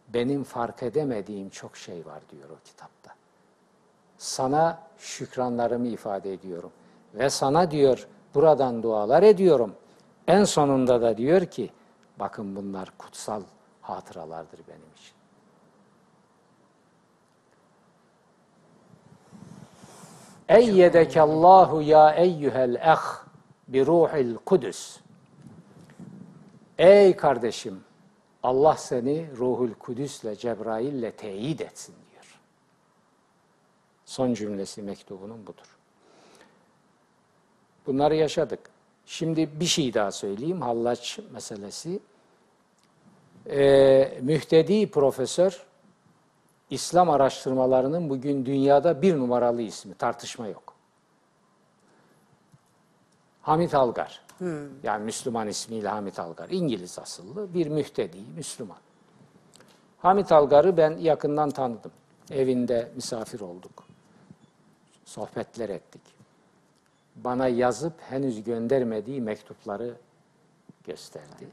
[0.08, 3.14] Benim fark edemediğim çok şey var diyor o kitapta.
[4.18, 6.70] Sana şükranlarımı ifade ediyorum.
[7.14, 9.74] Ve sana diyor buradan dualar ediyorum.
[10.26, 11.70] En sonunda da diyor ki
[12.18, 13.42] bakın bunlar kutsal
[13.82, 15.14] hatıralardır benim için.
[20.48, 23.27] Eyyedekallahu ya eyyuhel eh
[23.68, 25.00] bi ruhil kudüs.
[26.78, 27.80] Ey kardeşim
[28.42, 32.40] Allah seni ruhul kudüsle Cebrail'le teyit etsin diyor.
[34.04, 35.76] Son cümlesi mektubunun budur.
[37.86, 38.60] Bunları yaşadık.
[39.06, 40.60] Şimdi bir şey daha söyleyeyim.
[40.62, 42.00] Hallaç meselesi.
[43.50, 45.66] Ee, mühtedi profesör
[46.70, 49.94] İslam araştırmalarının bugün dünyada bir numaralı ismi.
[49.94, 50.67] Tartışma yok.
[53.48, 54.20] Hamit Algar.
[54.82, 56.48] Yani Müslüman ismiyle Hamit Algar.
[56.50, 58.76] İngiliz asıllı bir mühtedi, Müslüman.
[59.98, 61.90] Hamit Algar'ı ben yakından tanıdım.
[62.30, 63.84] Evinde misafir olduk.
[65.04, 66.00] Sohbetler ettik.
[67.16, 69.94] Bana yazıp henüz göndermediği mektupları
[70.84, 71.48] gösterdi.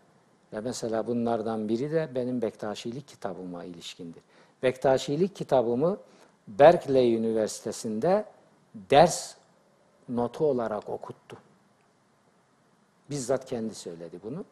[0.54, 4.24] Ve mesela bunlardan biri de benim Bektaşilik kitabıma ilişkindir.
[4.64, 5.98] Bektaşilik kitabımı
[6.48, 8.26] Berkeley Üniversitesi'nde
[8.76, 9.36] ders
[10.10, 11.38] notu olarak okuttu.
[13.10, 14.46] Bizzat kendi söyledi bunu.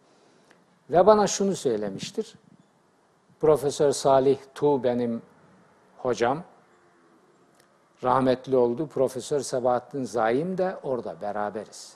[0.89, 2.35] Ve bana şunu söylemiştir.
[3.39, 5.21] Profesör Salih Tu benim
[5.97, 6.43] hocam.
[8.03, 8.87] Rahmetli oldu.
[8.87, 11.93] Profesör Sabahattin Zaim de orada beraberiz.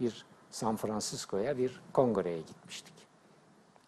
[0.00, 2.94] Bir San Francisco'ya bir kongreye gitmiştik.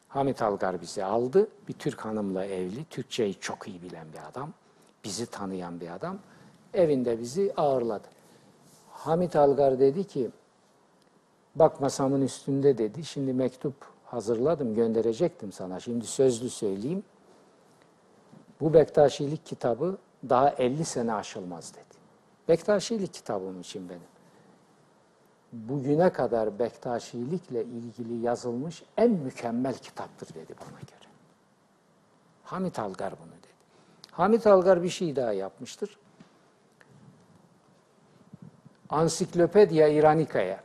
[0.08, 1.48] Hamit Algar bizi aldı.
[1.68, 2.84] Bir Türk hanımla evli.
[2.84, 4.50] Türkçeyi çok iyi bilen bir adam.
[5.04, 6.18] Bizi tanıyan bir adam.
[6.74, 8.08] Evinde bizi ağırladı.
[8.90, 10.30] Hamit Algar dedi ki,
[11.56, 13.04] bak masamın üstünde dedi.
[13.04, 15.80] Şimdi mektup hazırladım, gönderecektim sana.
[15.80, 17.02] Şimdi sözlü söyleyeyim.
[18.60, 21.94] Bu Bektaşilik kitabı daha 50 sene aşılmaz dedi.
[22.48, 24.14] Bektaşilik kitabım için benim.
[25.52, 31.10] Bugüne kadar Bektaşilikle ilgili yazılmış en mükemmel kitaptır dedi bana göre.
[32.44, 33.52] Hamit Algar bunu dedi.
[34.10, 35.98] Hamit Algar bir şey daha yapmıştır.
[38.88, 40.62] Ansiklopedya Iranika'ya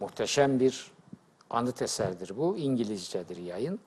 [0.00, 0.92] muhteşem bir
[1.50, 2.56] anıt eserdir bu.
[2.56, 3.80] İngilizcedir yayın.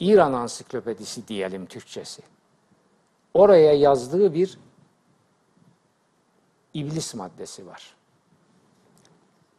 [0.00, 2.22] İran Ansiklopedisi diyelim Türkçesi.
[3.34, 4.58] Oraya yazdığı bir
[6.74, 7.96] iblis maddesi var.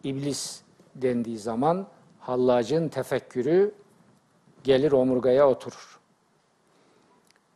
[0.04, 0.62] İblis
[0.96, 1.88] dendiği zaman
[2.20, 3.76] hallacın tefekkürü
[4.64, 6.00] gelir omurgaya oturur.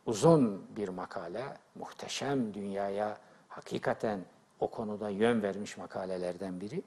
[0.06, 4.20] Uzun bir makale, muhteşem dünyaya hakikaten
[4.60, 6.82] o konuda yön vermiş makalelerden biri.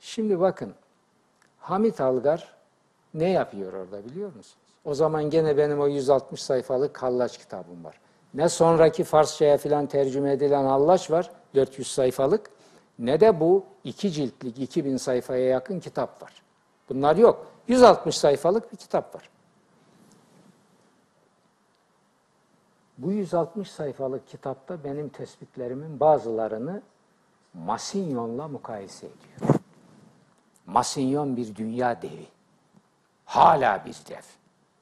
[0.00, 0.74] Şimdi bakın,
[1.58, 2.56] Hamit Algar
[3.14, 4.56] ne yapıyor orada biliyor musunuz?
[4.84, 8.00] O zaman gene benim o 160 sayfalık Hallaç kitabım var.
[8.34, 12.50] Ne sonraki Farsçaya filan tercüme edilen Hallaç var, 400 sayfalık,
[12.98, 16.42] ne de bu iki ciltlik 2000 sayfaya yakın kitap var.
[16.88, 17.46] Bunlar yok.
[17.68, 19.30] 160 sayfalık bir kitap var.
[22.98, 26.82] Bu 160 sayfalık kitapta benim tespitlerimin bazılarını
[27.54, 29.60] Masinyon'la mukayese ediyor.
[30.66, 32.26] Masinyon bir dünya devi.
[33.24, 34.22] Hala bir dev.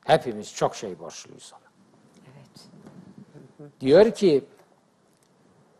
[0.04, 1.70] Hepimiz çok şey borçluyuz ona.
[2.36, 2.68] Evet.
[3.80, 4.44] Diyor ki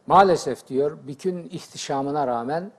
[0.07, 2.73] maalesef diyor bütün ihtişamına rağmen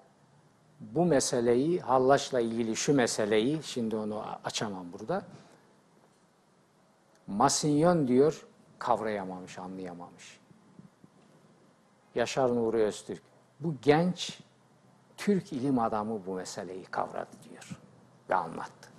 [0.79, 5.25] bu meseleyi Hallaç'la ilgili şu meseleyi şimdi onu açamam burada.
[7.27, 8.45] Masinyon diyor
[8.85, 10.39] kavrayamamış, anlayamamış.
[12.15, 13.21] Yaşar Nuri Öztürk.
[13.59, 14.39] Bu genç
[15.17, 17.79] Türk ilim adamı bu meseleyi kavradı diyor
[18.29, 18.89] ve anlattı.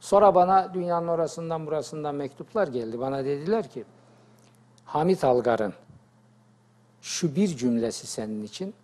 [0.00, 3.00] Sonra bana dünyanın orasından burasından mektuplar geldi.
[3.00, 3.84] Bana dediler ki
[4.84, 5.74] Hamit Algar'ın
[7.02, 8.74] şu bir cümlesi senin için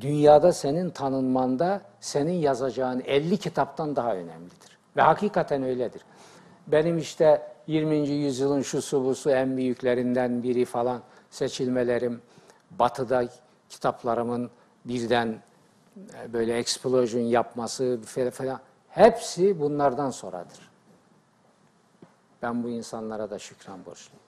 [0.00, 4.78] dünyada senin tanınmanda senin yazacağın 50 kitaptan daha önemlidir.
[4.96, 6.02] Ve hakikaten öyledir.
[6.66, 8.08] Benim işte 20.
[8.08, 12.22] yüzyılın şu su bu su en büyüklerinden biri falan seçilmelerim,
[12.70, 13.28] batıda
[13.68, 14.50] kitaplarımın
[14.84, 15.42] birden
[16.14, 18.00] e, böyle explosion yapması
[18.32, 20.70] falan hepsi bunlardan sonradır.
[22.42, 24.22] Ben bu insanlara da şükran borçluyum.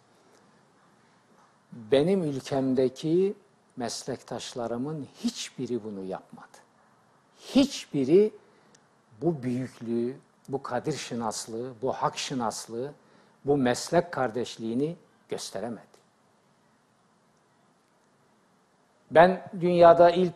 [1.73, 3.35] Benim ülkemdeki
[3.77, 6.57] meslektaşlarımın hiçbiri bunu yapmadı.
[7.38, 8.33] Hiçbiri
[9.23, 10.16] bu büyüklüğü,
[10.49, 12.92] bu kadir şinaslığı, bu hak şinaslığı,
[13.44, 14.96] bu meslek kardeşliğini
[15.28, 15.94] gösteremedi.
[19.11, 20.35] Ben dünyada ilk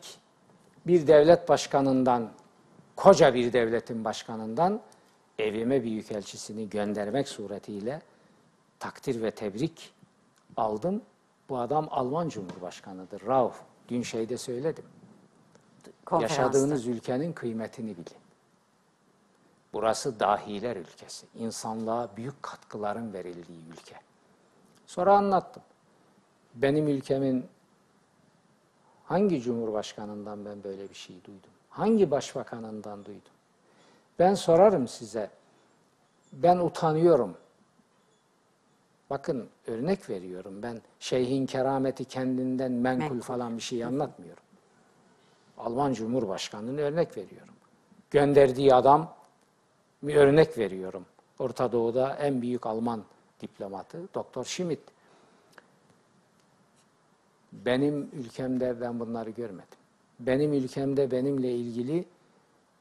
[0.86, 2.30] bir devlet başkanından,
[2.96, 4.80] koca bir devletin başkanından
[5.38, 8.02] evime büyükelçisini göndermek suretiyle
[8.78, 9.92] takdir ve tebrik
[10.56, 11.02] aldım.
[11.48, 13.26] Bu adam Alman Cumhurbaşkanıdır.
[13.26, 13.60] Rauf.
[13.88, 14.84] Dün şeyde söyledim.
[16.20, 18.27] Yaşadığınız ülkenin kıymetini bilin.
[19.72, 21.26] Burası dahiler ülkesi.
[21.34, 23.96] İnsanlığa büyük katkıların verildiği ülke.
[24.86, 25.62] Sonra anlattım.
[26.54, 27.46] Benim ülkemin
[29.04, 31.50] hangi cumhurbaşkanından ben böyle bir şey duydum?
[31.70, 33.32] Hangi başbakanından duydum?
[34.18, 35.30] Ben sorarım size.
[36.32, 37.36] Ben utanıyorum.
[39.10, 40.62] Bakın örnek veriyorum.
[40.62, 43.20] Ben şeyhin kerameti kendinden menkul Menkul.
[43.20, 44.42] falan bir şey anlatmıyorum.
[45.58, 47.54] Alman Cumhurbaşkanı'nın örnek veriyorum.
[48.10, 49.14] Gönderdiği adam
[50.02, 51.06] bir örnek veriyorum.
[51.38, 53.04] Orta Doğu'da en büyük Alman
[53.40, 54.80] diplomatı Doktor Schmidt.
[57.52, 59.78] Benim ülkemde ben bunları görmedim.
[60.20, 62.04] Benim ülkemde benimle ilgili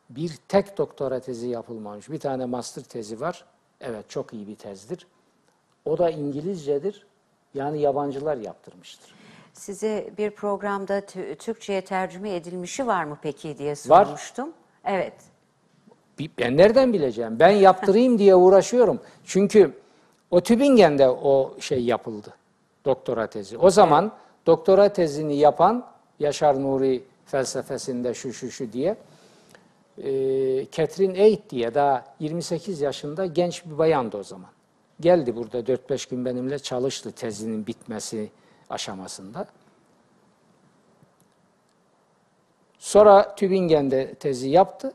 [0.10, 2.10] bir tek doktora tezi yapılmamış.
[2.10, 3.46] Bir tane master tezi var.
[3.82, 5.08] Evet çok iyi bir tezdir.
[5.86, 7.08] O da İngilizcedir.
[7.54, 9.14] Yani yabancılar yaptırmıştır.
[9.54, 14.54] Size bir programda tü- Türkçe'ye tercüme edilmişi var mı peki diye sormuştum.
[14.86, 15.14] Evet.
[16.20, 17.40] Ben nereden bileceğim?
[17.40, 19.00] Ben yaptırayım diye uğraşıyorum.
[19.26, 19.74] Çünkü
[20.32, 22.34] o Tübingen'de o şey yapıldı.
[22.86, 23.58] Doktora tezi.
[23.58, 24.12] O zaman
[24.46, 25.86] doktora tezini yapan
[26.20, 28.98] Yaşar Nuri felsefesinde şu şu şu diye
[29.98, 30.12] e,
[30.72, 34.50] Catherine Eid diye daha 28 yaşında genç bir bayandı o zaman.
[35.00, 38.30] Geldi burada 4-5 gün benimle çalıştı tezinin bitmesi
[38.70, 39.48] aşamasında.
[42.80, 44.94] Sonra Tübingen'de tezi yaptı.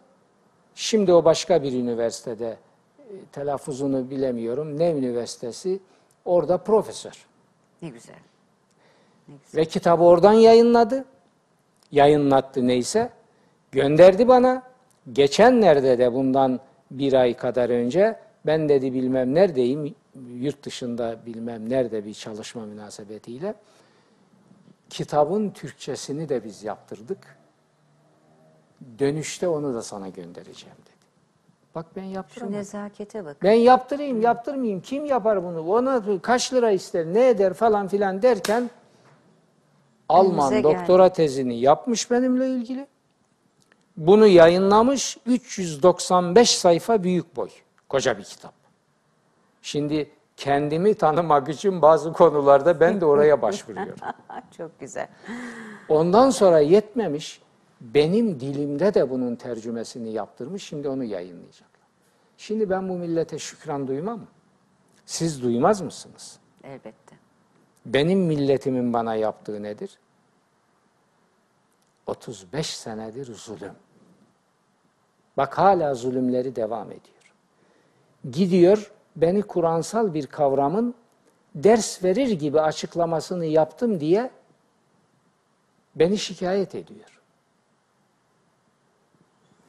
[0.75, 2.57] Şimdi o başka bir üniversitede
[2.99, 4.79] e, telaffuzunu bilemiyorum.
[4.79, 5.81] Ne üniversitesi?
[6.25, 7.27] Orada profesör.
[7.83, 8.17] Ne güzel.
[9.55, 11.05] Ve kitabı oradan yayınladı.
[11.93, 13.11] Yayınlattı neyse.
[13.73, 14.63] Gönderdi bana.
[15.13, 19.95] Geçenlerde de bundan bir ay kadar önce ben dedi bilmem neredeyim.
[20.35, 23.55] Yurt dışında bilmem nerede bir çalışma münasebetiyle.
[24.91, 27.42] kitabın Türkçesini de biz yaptırdık.
[28.99, 30.93] Dönüşte onu da sana göndereceğim dedi.
[31.75, 32.59] Bak ben Şu yaptıramadım.
[32.59, 33.37] nezakete bak.
[33.43, 34.81] Ben yaptırayım, yaptırmayayım.
[34.81, 35.69] Kim yapar bunu?
[35.73, 38.71] Ona kaç lira ister, ne eder falan filan derken
[40.09, 42.87] Alman Elimize doktora tezini yapmış benimle ilgili.
[43.97, 47.49] Bunu yayınlamış 395 sayfa büyük boy.
[47.89, 48.53] Koca bir kitap.
[49.63, 53.95] Şimdi kendimi tanımak için bazı konularda ben de oraya başvuruyorum.
[54.57, 55.09] Çok güzel.
[55.89, 57.42] Ondan sonra yetmemiş.
[57.83, 60.63] Benim dilimde de bunun tercümesini yaptırmış.
[60.63, 61.87] Şimdi onu yayınlayacaklar.
[62.37, 64.27] Şimdi ben bu millete şükran duymam?
[65.07, 66.39] Siz duymaz mısınız?
[66.65, 67.17] Elbette.
[67.87, 69.99] Benim milletimin bana yaptığı nedir?
[72.07, 73.75] 35 senedir zulüm.
[75.37, 77.35] Bak hala zulümleri devam ediyor.
[78.31, 80.95] Gidiyor beni Kur'ansal bir kavramın
[81.55, 84.31] ders verir gibi açıklamasını yaptım diye
[85.97, 87.12] beni şikayet ediyor.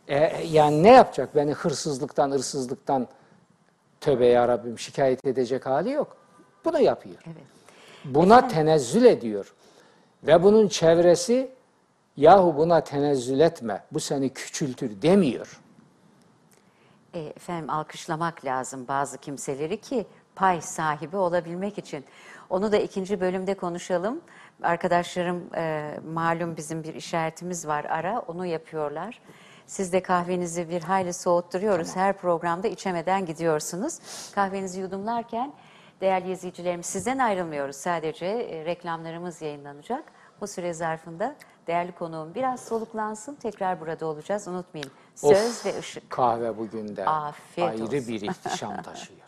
[0.08, 1.36] E, yani ne yapacak?
[1.36, 3.08] Beni hırsızlıktan, hırsızlıktan
[4.02, 6.18] tövbe ya Rabbim şikayet edecek hali yok.
[6.66, 7.16] Bunu yapıyor.
[7.26, 7.44] Evet.
[8.06, 9.54] Buna tenezzül ediyor.
[10.24, 11.52] Ve bunun çevresi
[12.18, 15.60] yahu buna tenezzül etme, bu seni küçültür demiyor.
[17.14, 22.06] E, efendim alkışlamak lazım bazı kimseleri ki pay sahibi olabilmek için.
[22.50, 24.22] Onu da ikinci bölümde konuşalım.
[24.64, 29.22] Arkadaşlarım e, malum bizim bir işaretimiz var ara onu yapıyorlar.
[29.68, 31.96] Siz de kahvenizi bir hayli soğutturuyoruz.
[31.96, 34.00] Her programda içemeden gidiyorsunuz.
[34.36, 35.54] Kahvenizi yudumlarken
[36.02, 37.76] değerli izleyicilerimiz sizden ayrılmıyoruz.
[37.76, 40.04] Sadece e, reklamlarımız yayınlanacak.
[40.42, 41.36] Bu süre zarfında
[41.68, 43.36] değerli konuğum biraz soluklansın.
[43.36, 44.48] Tekrar burada olacağız.
[44.48, 44.92] Unutmayın.
[45.16, 46.10] Söz Of, ve ışık.
[46.10, 48.08] Kahve bugün de Afiyet ayrı olsun.
[48.08, 49.20] bir ihtişam taşıyor.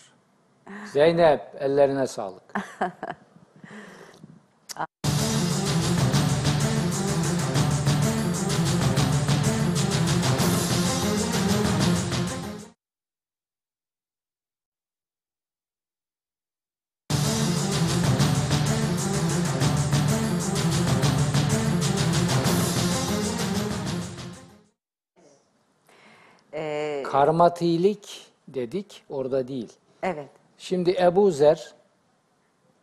[0.94, 2.44] Zeynep ellerine sağlık.
[27.16, 29.74] Karmatilik dedik orada değil.
[30.04, 30.30] evet.
[30.58, 31.74] Şimdi Ebu Zer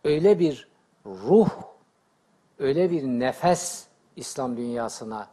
[0.05, 0.69] öyle bir
[1.07, 1.49] ruh,
[2.59, 5.29] öyle bir nefes İslam dünyasına,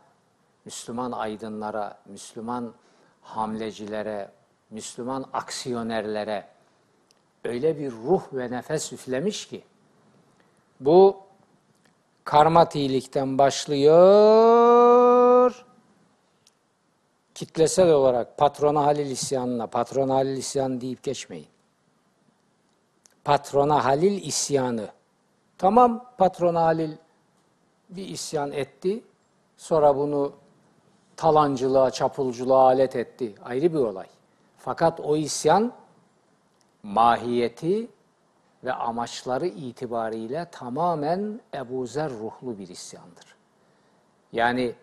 [0.66, 2.74] Müslüman aydınlara, Müslüman
[3.22, 4.32] hamlecilere,
[4.70, 6.48] Müslüman aksiyonerlere
[7.44, 9.64] öyle bir ruh ve nefes üflemiş ki
[10.80, 11.18] bu
[12.24, 14.69] karmatilikten başlıyor
[17.40, 21.48] kitlesel olarak patrona Halil isyanına, patrona Halil isyanı deyip geçmeyin.
[23.24, 24.88] Patrona Halil isyanı.
[25.58, 26.92] Tamam patrona Halil
[27.90, 29.04] bir isyan etti.
[29.58, 30.34] Sonra bunu
[31.16, 33.36] talancılığa, çapulculuğa alet etti.
[33.46, 34.08] Ayrı bir olay.
[34.58, 35.74] Fakat o isyan
[36.84, 37.88] mahiyeti
[38.64, 43.36] ve amaçları itibariyle tamamen Ebu Zer ruhlu bir isyandır.
[44.32, 44.76] Yani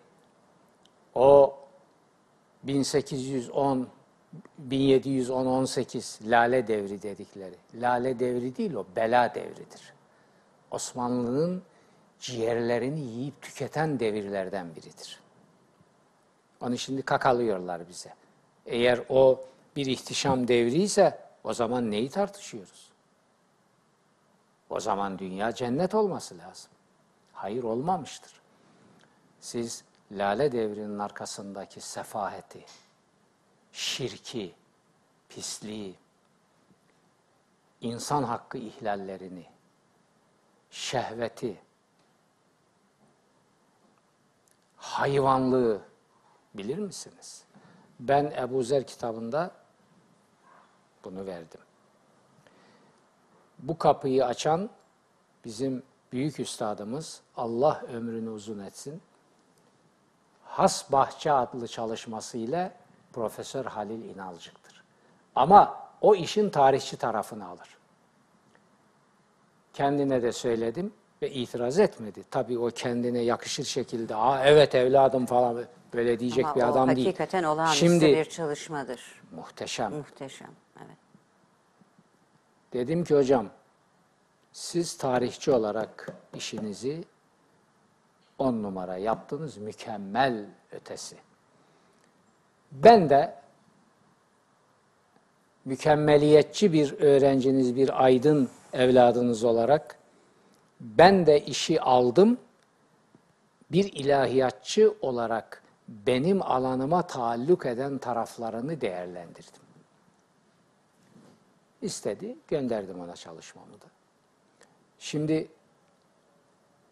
[1.15, 1.55] o
[2.67, 3.89] 1810
[4.69, 7.55] 1710-18 Lale devri dedikleri.
[7.75, 9.93] Lale devri değil o, bela devridir.
[10.71, 11.63] Osmanlı'nın
[12.21, 15.21] ciğerlerini yiyip tüketen devirlerden biridir.
[16.61, 18.15] Onu şimdi kakalıyorlar bize.
[18.67, 19.41] Eğer o
[19.77, 22.91] bir ihtişam devri ise o zaman neyi tartışıyoruz?
[24.71, 26.71] O zaman dünya cennet olması lazım.
[27.33, 28.33] Hayır olmamıştır.
[29.41, 32.65] Siz Lale devrinin arkasındaki sefaheti,
[33.73, 34.55] şirki,
[35.29, 35.95] pisliği,
[37.81, 39.47] insan hakkı ihlallerini,
[40.71, 41.61] şehveti,
[44.77, 45.81] hayvanlığı
[46.55, 47.45] bilir misiniz?
[48.01, 49.51] Ben Ebu Zer kitabında
[51.05, 51.61] bunu verdim.
[53.59, 54.71] Bu kapıyı açan
[55.45, 55.83] bizim
[56.13, 59.03] büyük üstadımız Allah ömrünü uzun etsin.
[60.57, 62.73] Has Bahçe adlı çalışmasıyla
[63.13, 64.83] Profesör Halil İnalcık'tır.
[65.35, 67.77] Ama o işin tarihçi tarafını alır.
[69.73, 70.93] Kendine de söyledim
[71.23, 72.25] ve itiraz etmedi.
[72.31, 77.07] Tabii o kendine yakışır şekilde, Aa, evet evladım falan böyle diyecek Ama bir adam değil.
[77.07, 79.23] hakikaten olağanüstü Şimdi bir çalışmadır.
[79.33, 79.93] muhteşem.
[79.93, 80.51] Muhteşem.
[80.79, 80.97] Evet.
[82.73, 83.47] Dedim ki hocam,
[84.53, 87.05] siz tarihçi olarak işinizi
[88.39, 91.17] on numara yaptınız, mükemmel ötesi.
[92.73, 93.35] Ben de
[95.65, 99.99] mükemmeliyetçi bir öğrenciniz, bir aydın evladınız olarak
[100.81, 102.39] ben de işi aldım
[103.73, 109.63] bir ilahiyatçı olarak benim alanıma taalluk eden taraflarını değerlendirdim.
[111.83, 113.87] İstedi, gönderdim ona çalışmamı da.
[114.99, 115.49] Şimdi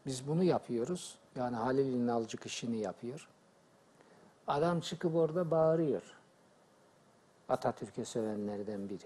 [0.07, 1.19] biz bunu yapıyoruz.
[1.37, 3.29] Yani Halil İnalcık işini yapıyor.
[4.47, 6.03] Adam çıkıp orada bağırıyor.
[7.49, 9.05] Atatürk'e sövenlerden biri.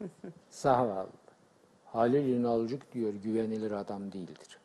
[0.50, 1.08] Zavallı.
[1.84, 4.58] Halil İnalcık diyor güvenilir adam değildir.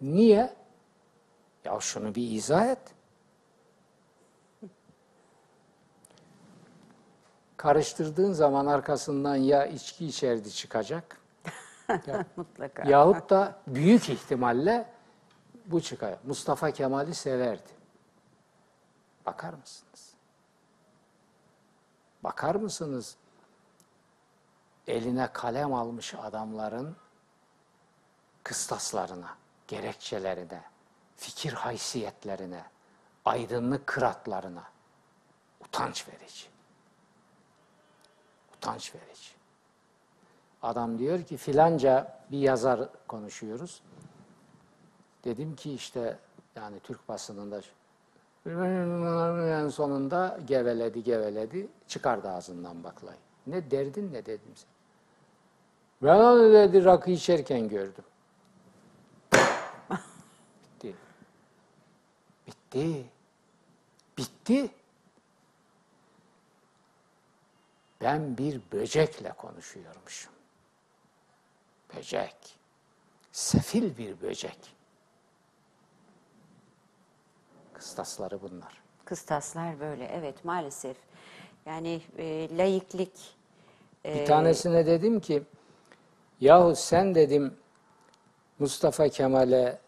[0.00, 0.54] Niye?
[1.64, 2.78] Ya şunu bir izah et.
[7.56, 11.20] Karıştırdığın zaman arkasından ya içki içerdi çıkacak
[12.36, 12.88] Mutlaka.
[12.88, 14.86] yahut da büyük ihtimalle
[15.66, 16.18] bu çıkar.
[16.24, 17.70] Mustafa Kemal'i severdi.
[19.26, 20.14] Bakar mısınız?
[22.24, 23.16] Bakar mısınız?
[24.86, 26.96] Eline kalem almış adamların
[28.42, 29.36] kıstaslarına,
[29.68, 30.62] gerekçelerine,
[31.16, 32.64] fikir haysiyetlerine,
[33.24, 34.64] aydınlık kıratlarına
[35.60, 36.46] utanç verici.
[38.56, 39.30] Utanç verici.
[40.62, 43.82] Adam diyor ki filanca bir yazar konuşuyoruz.
[45.24, 46.18] Dedim ki işte
[46.56, 47.60] yani Türk basınında
[48.46, 53.18] en sonunda geveledi geveledi çıkardı ağzından baklayı.
[53.46, 54.68] Ne derdin ne dedim sen.
[56.02, 58.04] Ben onu dedi rakı içerken gördüm.
[60.64, 60.94] Bitti.
[62.46, 63.06] Bitti.
[64.18, 64.70] Bitti.
[68.00, 70.32] Ben bir böcekle konuşuyormuşum.
[71.96, 72.58] Böcek.
[73.32, 74.58] Sefil bir böcek.
[77.82, 78.82] Kıstasları bunlar.
[79.04, 80.96] Kıstaslar böyle evet maalesef.
[81.66, 83.12] Yani e, laiklik
[84.04, 85.42] Bir tanesine dedim ki
[86.40, 87.54] yahu sen dedim
[88.58, 89.78] Mustafa Kemal'e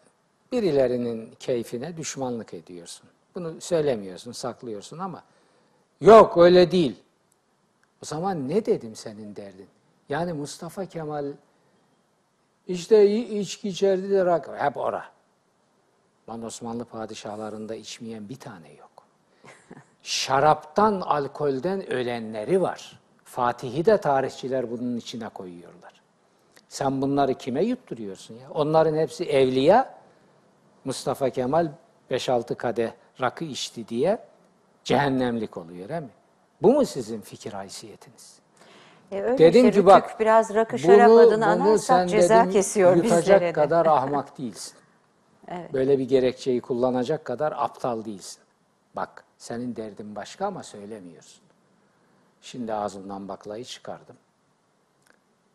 [0.52, 3.08] birilerinin keyfine düşmanlık ediyorsun.
[3.34, 5.22] Bunu söylemiyorsun, saklıyorsun ama
[6.00, 6.96] yok öyle değil.
[8.02, 9.68] O zaman ne dedim senin derdin?
[10.08, 11.32] Yani Mustafa Kemal
[12.66, 15.14] işte içki içerdi de rak hep ora.
[16.28, 18.90] Lan Osmanlı padişahlarında içmeyen bir tane yok.
[20.02, 23.00] Şaraptan, alkolden ölenleri var.
[23.24, 25.92] Fatih'i de tarihçiler bunun içine koyuyorlar.
[26.68, 28.50] Sen bunları kime yutturuyorsun ya?
[28.50, 29.94] Onların hepsi evliya.
[30.84, 31.68] Mustafa Kemal
[32.10, 34.18] 5-6 kadeh rakı içti diye
[34.84, 36.08] cehennemlik oluyor değil mi?
[36.62, 38.38] Bu mu sizin fikir haysiyetiniz?
[39.12, 43.22] E, öyle Dedim işte ki bak biraz rakı şarap adını anarsak ceza dedim, kesiyor yutacak
[43.22, 43.52] bizlere de.
[43.52, 44.74] kadar ahmak değilsin.
[45.48, 45.72] Evet.
[45.72, 48.42] Böyle bir gerekçeyi kullanacak kadar aptal değilsin.
[48.96, 51.42] Bak senin derdin başka ama söylemiyorsun.
[52.42, 54.16] Şimdi ağzımdan baklayı çıkardım.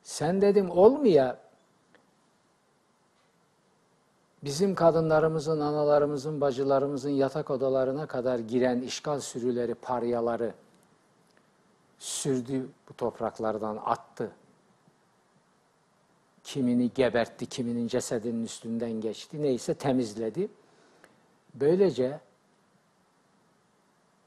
[0.04, 1.38] Sen dedim olmuyor.
[4.44, 10.54] Bizim kadınlarımızın, analarımızın, bacılarımızın yatak odalarına kadar giren işgal sürüleri, paryaları
[12.00, 14.32] sürdü bu topraklardan attı.
[16.54, 19.42] Kimini gebertti, kiminin cesedinin üstünden geçti.
[19.42, 20.48] Neyse temizledi.
[21.54, 22.20] Böylece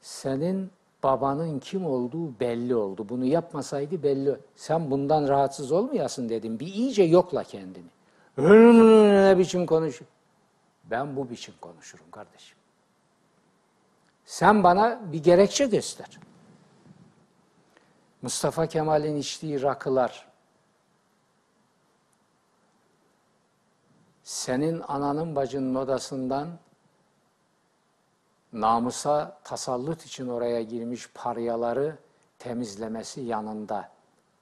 [0.01, 0.71] senin
[1.03, 3.09] babanın kim olduğu belli oldu.
[3.09, 4.37] Bunu yapmasaydı belli.
[4.55, 6.59] Sen bundan rahatsız olmayasın dedim.
[6.59, 7.89] Bir iyice yokla kendini.
[8.37, 10.01] Ne biçim konuş?
[10.83, 12.57] Ben bu biçim konuşurum kardeşim.
[14.25, 16.19] Sen bana bir gerekçe göster.
[18.21, 20.32] Mustafa Kemal'in içtiği rakılar,
[24.33, 26.47] senin ananın bacının odasından
[28.53, 31.97] namusa tasallut için oraya girmiş paryaları
[32.39, 33.89] temizlemesi yanında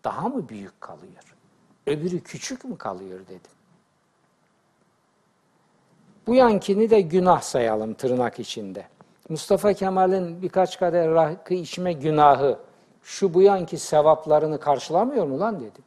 [0.04, 1.36] daha mı büyük kalıyor?
[1.88, 3.52] Öbürü küçük mü kalıyor dedim.
[6.28, 8.88] Bu yankini de günah sayalım tırnak içinde.
[9.30, 12.60] Mustafa Kemal'in birkaç kadeh rakı içme günahı
[13.04, 15.84] şu bu yanki sevaplarını karşılamıyor mu lan dedim.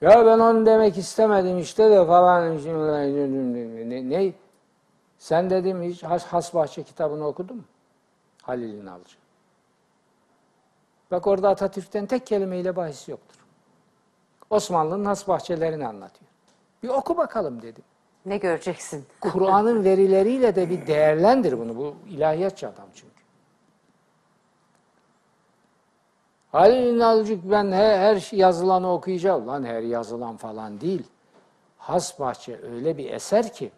[0.00, 2.56] Ya ben onu demek istemedim işte de falan.
[3.90, 4.10] Ne?
[4.10, 4.32] ne?
[5.18, 7.62] Sen dedim hiç Has, Hasbahçe kitabını okudun mu?
[8.42, 9.16] Halil İnalcı.
[11.10, 13.36] Bak orada Atatürk'ten tek kelimeyle bahis yoktur.
[14.50, 16.30] Osmanlı'nın has bahçelerini anlatıyor.
[16.82, 17.84] Bir oku bakalım dedim.
[18.26, 19.06] Ne göreceksin?
[19.20, 21.76] Kur'an'ın verileriyle de bir değerlendir bunu.
[21.76, 23.15] Bu ilahiyatçı adam çünkü.
[26.56, 29.46] Halil İnalcık ben her, her şey yazılanı okuyacağım.
[29.46, 31.02] Lan her yazılan falan değil.
[31.78, 33.70] Has Bahçe öyle bir eser ki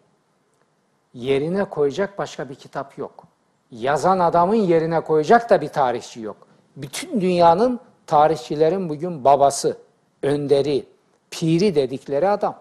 [1.13, 3.23] yerine koyacak başka bir kitap yok.
[3.71, 6.37] Yazan adamın yerine koyacak da bir tarihçi yok.
[6.77, 9.77] Bütün dünyanın tarihçilerin bugün babası,
[10.23, 10.85] önderi,
[11.31, 12.59] piri dedikleri adam.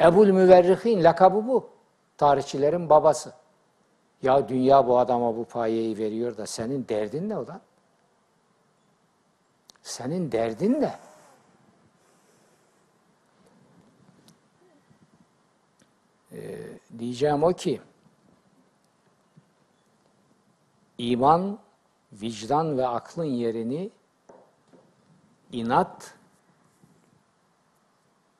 [0.00, 1.68] Ebul Müverrihin lakabı bu.
[2.16, 3.32] Tarihçilerin babası.
[4.22, 7.60] Ya dünya bu adama bu payeyi veriyor da senin derdin ne ulan?
[9.88, 10.98] Senin derdin ne?
[16.32, 17.80] Ee, diyeceğim o ki
[20.98, 21.58] iman,
[22.12, 23.90] vicdan ve aklın yerini
[25.52, 26.14] inat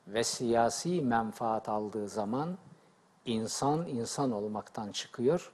[0.07, 2.57] ve siyasi menfaat aldığı zaman
[3.25, 5.51] insan insan olmaktan çıkıyor,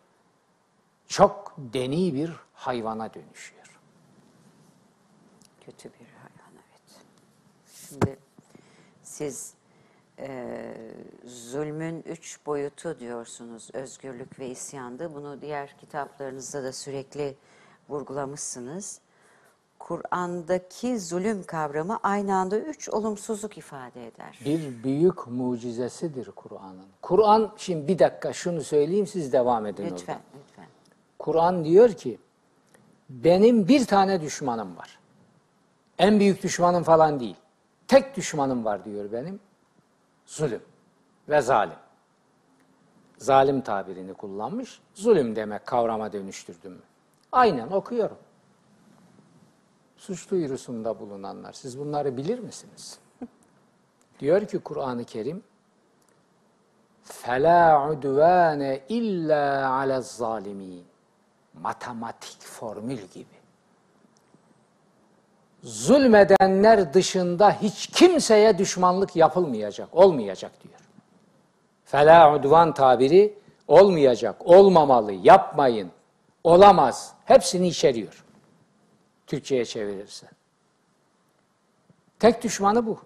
[1.07, 3.64] çok deni bir hayvana dönüşüyor.
[5.65, 7.05] Kötü bir hayvan evet.
[7.89, 8.17] Şimdi
[9.03, 9.53] siz
[10.19, 10.77] e,
[11.25, 13.69] zulmün üç boyutu diyorsunuz.
[13.73, 15.13] Özgürlük ve isyandı.
[15.15, 17.35] Bunu diğer kitaplarınızda da sürekli
[17.89, 18.99] vurgulamışsınız.
[19.79, 24.39] Kur'an'daki zulüm kavramı aynı anda üç olumsuzluk ifade eder.
[24.45, 26.85] Bir büyük mucizesidir Kur'an'ın.
[27.01, 30.21] Kur'an, şimdi bir dakika şunu söyleyeyim siz devam edin Lütfen, oradan.
[30.49, 30.65] lütfen.
[31.19, 32.17] Kur'an diyor ki,
[33.09, 34.99] benim bir tane düşmanım var.
[35.98, 37.36] En büyük düşmanım falan değil.
[37.88, 39.40] Tek düşmanım var diyor benim.
[40.26, 40.62] Zulüm
[41.28, 41.76] ve zalim.
[43.18, 44.80] Zalim tabirini kullanmış.
[44.94, 46.82] Zulüm demek kavrama dönüştürdüm.
[47.32, 48.18] Aynen okuyorum.
[49.96, 51.52] Suç duyurusunda bulunanlar.
[51.52, 52.98] Siz bunları bilir misiniz?
[54.20, 55.42] diyor ki Kur'an-ı Kerim,
[57.04, 60.82] فَلَا عُدْوَانَ اِلَّا عَلَى الظَّالِم۪ينَ
[61.54, 63.40] Matematik formül gibi.
[65.65, 70.79] Zulmedenler dışında hiç kimseye düşmanlık yapılmayacak, olmayacak diyor.
[71.85, 75.91] Fela udvan tabiri olmayacak, olmamalı, yapmayın,
[76.43, 77.13] olamaz.
[77.25, 78.23] Hepsini içeriyor.
[79.27, 80.27] Türkçe'ye çevirirse.
[82.19, 82.99] Tek düşmanı bu.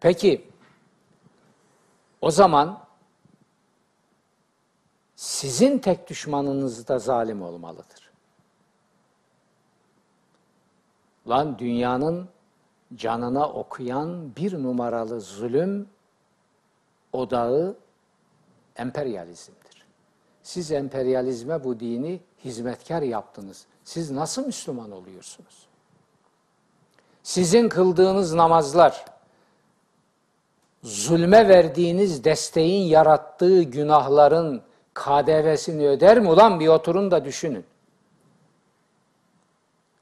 [0.00, 0.50] Peki,
[2.20, 2.80] o zaman
[5.16, 8.07] sizin tek düşmanınız da zalim olmalıdır.
[11.28, 12.28] Lan dünyanın
[12.94, 15.88] canına okuyan bir numaralı zulüm
[17.12, 17.76] odağı
[18.76, 19.84] emperyalizmdir.
[20.42, 23.66] Siz emperyalizme bu dini hizmetkar yaptınız.
[23.84, 25.66] Siz nasıl Müslüman oluyorsunuz?
[27.22, 29.04] Sizin kıldığınız namazlar,
[30.82, 34.62] zulme verdiğiniz desteğin yarattığı günahların
[34.94, 36.30] KDV'sini öder mi?
[36.30, 37.64] Ulan bir oturun da düşünün.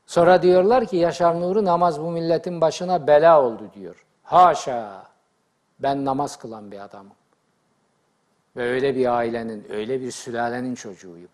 [0.06, 4.06] Sonra diyorlar ki Yaşar Nuri namaz bu milletin başına bela oldu diyor.
[4.22, 5.06] Haşa!
[5.78, 7.12] Ben namaz kılan bir adamım.
[8.56, 11.28] Ve öyle bir ailenin, öyle bir sülalenin çocuğuyum.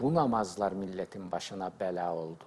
[0.00, 2.44] Bu namazlar milletin başına bela oldu.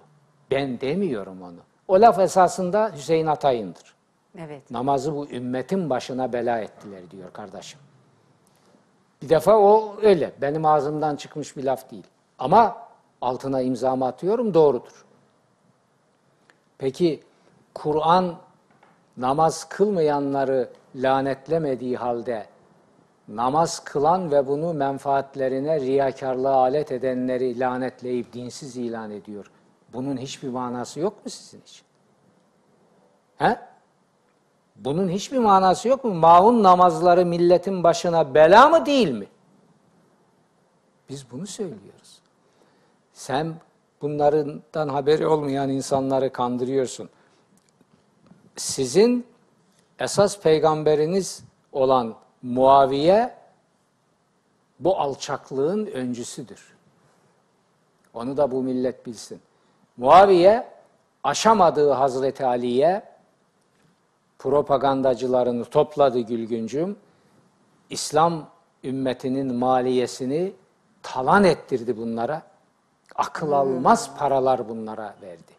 [0.50, 1.58] Ben demiyorum onu.
[1.88, 3.94] O laf esasında Hüseyin Atay'ındır.
[4.38, 4.70] Evet.
[4.70, 7.80] Namazı bu ümmetin başına bela ettiler diyor kardeşim.
[9.22, 10.32] Bir defa o öyle.
[10.40, 12.06] Benim ağzımdan çıkmış bir laf değil.
[12.38, 12.85] Ama
[13.20, 15.04] altına imzamı atıyorum doğrudur.
[16.78, 17.22] Peki
[17.74, 18.36] Kur'an
[19.16, 22.46] namaz kılmayanları lanetlemediği halde
[23.28, 29.50] namaz kılan ve bunu menfaatlerine riyakarlığa alet edenleri lanetleyip dinsiz ilan ediyor.
[29.92, 31.86] Bunun hiçbir manası yok mu sizin için?
[33.36, 33.58] He?
[34.76, 36.14] Bunun hiçbir manası yok mu?
[36.14, 39.26] Maun namazları milletin başına bela mı değil mi?
[41.08, 42.05] Biz bunu söylüyoruz.
[43.16, 43.54] Sen
[44.02, 47.08] bunlardan haberi olmayan insanları kandırıyorsun.
[48.56, 49.26] Sizin
[49.98, 53.34] esas peygamberiniz olan Muaviye
[54.80, 56.76] bu alçaklığın öncüsüdür.
[58.14, 59.40] Onu da bu millet bilsin.
[59.96, 60.68] Muaviye
[61.24, 63.02] aşamadığı Hazreti Ali'ye
[64.38, 66.96] propagandacılarını topladı Gülgüncüm.
[67.90, 68.48] İslam
[68.84, 70.52] ümmetinin maliyesini
[71.02, 72.55] talan ettirdi bunlara.
[73.18, 75.52] Akıl almaz paralar bunlara verdi.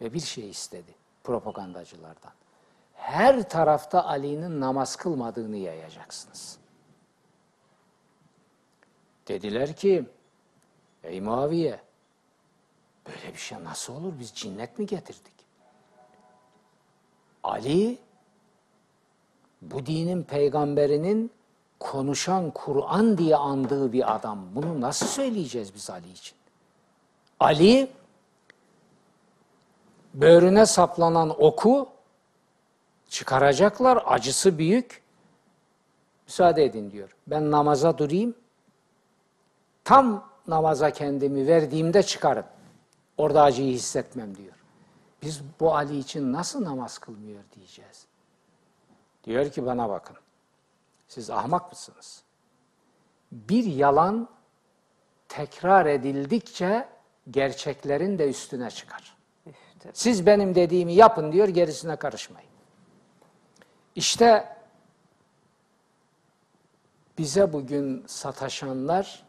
[0.00, 0.94] Ve bir şey istedi
[1.24, 2.32] propagandacılardan.
[2.94, 6.58] Her tarafta Ali'nin namaz kılmadığını yayacaksınız.
[9.28, 10.04] Dediler ki,
[11.02, 11.80] ey Muaviye,
[13.06, 14.12] böyle bir şey nasıl olur?
[14.20, 15.32] Biz cinnet mi getirdik?
[17.42, 17.98] Ali,
[19.62, 21.30] bu dinin peygamberinin
[21.80, 24.54] konuşan Kur'an diye andığı bir adam.
[24.54, 26.37] Bunu nasıl söyleyeceğiz biz Ali için?
[27.40, 27.90] Ali,
[30.14, 31.88] böğrüne saplanan oku
[33.08, 35.02] çıkaracaklar, acısı büyük.
[36.26, 37.16] Müsaade edin diyor.
[37.26, 38.34] Ben namaza durayım.
[39.84, 42.44] Tam namaza kendimi verdiğimde çıkarım.
[43.16, 44.54] Orada acıyı hissetmem diyor.
[45.22, 48.06] Biz bu Ali için nasıl namaz kılmıyor diyeceğiz.
[49.24, 50.16] Diyor ki bana bakın.
[51.08, 52.22] Siz ahmak mısınız?
[53.32, 54.28] Bir yalan
[55.28, 56.88] tekrar edildikçe
[57.30, 59.16] gerçeklerin de üstüne çıkar.
[59.92, 62.48] Siz benim dediğimi yapın diyor, gerisine karışmayın.
[63.94, 64.56] İşte
[67.18, 69.24] bize bugün sataşanlar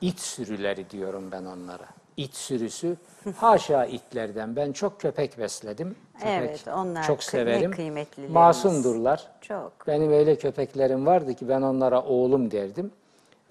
[0.00, 1.88] it sürüleri diyorum ben onlara.
[2.16, 2.96] İt sürüsü.
[3.36, 4.56] Haşa itlerden.
[4.56, 5.96] Ben çok köpek besledim.
[6.12, 7.94] Köpek Evet, onlar çok severim.
[8.28, 9.30] Masumdurlar.
[9.40, 9.72] Çok.
[9.86, 12.92] Benim öyle köpeklerim vardı ki ben onlara oğlum derdim.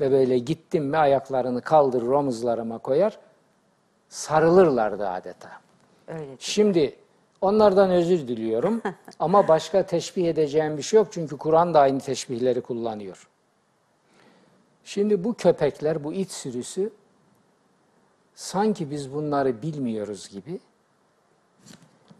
[0.01, 3.19] Ve böyle gittim mi ayaklarını kaldırır omuzlarıma koyar.
[4.09, 5.49] Sarılırlardı adeta.
[6.07, 6.35] Öyle.
[6.39, 6.95] Şimdi
[7.41, 8.81] onlardan özür diliyorum
[9.19, 13.27] ama başka teşbih edeceğim bir şey yok çünkü Kur'an da aynı teşbihleri kullanıyor.
[14.83, 16.91] Şimdi bu köpekler, bu it sürüsü
[18.35, 20.59] sanki biz bunları bilmiyoruz gibi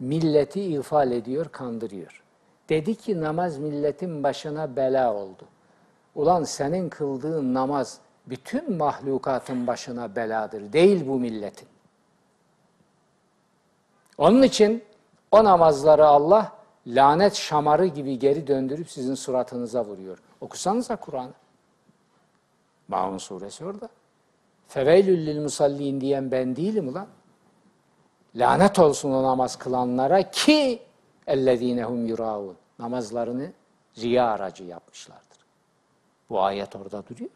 [0.00, 2.22] milleti ifade ediyor, kandırıyor.
[2.68, 5.44] Dedi ki namaz milletin başına bela oldu.
[6.14, 10.72] Ulan senin kıldığın namaz bütün mahlukatın başına beladır.
[10.72, 11.68] Değil bu milletin.
[14.18, 14.84] Onun için
[15.30, 16.52] o namazları Allah
[16.86, 20.18] lanet şamarı gibi geri döndürüp sizin suratınıza vuruyor.
[20.40, 21.32] Okusanıza Kur'an'ı.
[22.88, 23.88] Maun suresi orada.
[24.68, 27.06] Feveylül lil musallin diyen ben değilim ulan.
[28.34, 30.82] Lanet olsun o namaz kılanlara ki
[31.26, 32.56] ellezinehum yuraun.
[32.78, 33.52] Namazlarını
[33.98, 35.31] riya aracı yapmışlardır.
[36.32, 37.30] Bu ayet orada duruyor.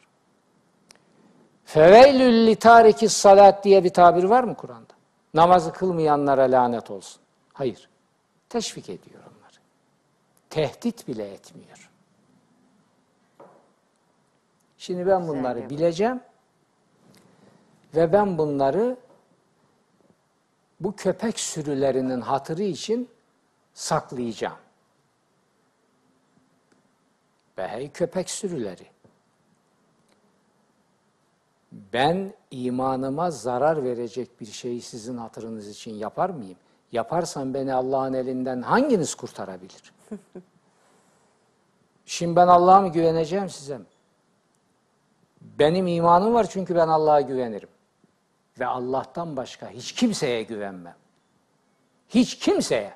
[1.64, 4.94] Feveylül li tariki salat diye bir tabir var mı Kur'an'da?
[5.34, 7.22] Namazı kılmayanlara lanet olsun.
[7.52, 7.88] Hayır.
[8.48, 9.56] Teşvik ediyor onları.
[10.50, 11.90] Tehdit bile etmiyor.
[14.78, 16.20] Şimdi ben bunları bileceğim
[17.94, 18.96] ve ben bunları
[20.80, 23.08] bu köpek sürülerinin hatırı için
[23.74, 24.65] saklayacağım.
[27.58, 28.86] Ve hey köpek sürüleri.
[31.72, 36.56] Ben imanıma zarar verecek bir şeyi sizin hatırınız için yapar mıyım?
[36.92, 39.92] Yaparsam beni Allah'ın elinden hanginiz kurtarabilir?
[42.06, 43.84] Şimdi ben Allah'a mı güveneceğim size mi?
[45.40, 47.68] Benim imanım var çünkü ben Allah'a güvenirim.
[48.60, 50.96] Ve Allah'tan başka hiç kimseye güvenmem.
[52.08, 52.94] Hiç kimseye.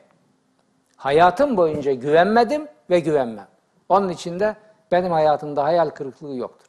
[0.96, 3.48] Hayatım boyunca güvenmedim ve güvenmem.
[3.90, 4.56] Onun için de
[4.92, 6.66] benim hayatımda hayal kırıklığı yoktur.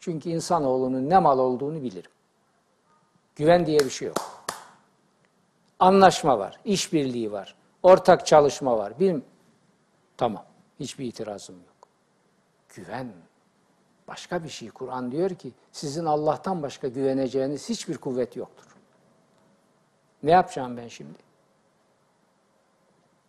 [0.00, 2.10] Çünkü insanoğlunun ne mal olduğunu bilirim.
[3.36, 4.44] Güven diye bir şey yok.
[5.78, 9.00] Anlaşma var, işbirliği var, ortak çalışma var.
[9.00, 9.24] Bilim
[10.16, 10.44] tamam,
[10.80, 11.88] hiçbir itirazım yok.
[12.68, 13.12] Güven
[14.08, 14.70] başka bir şey.
[14.70, 18.66] Kur'an diyor ki sizin Allah'tan başka güveneceğiniz hiçbir kuvvet yoktur.
[20.22, 21.18] Ne yapacağım ben şimdi?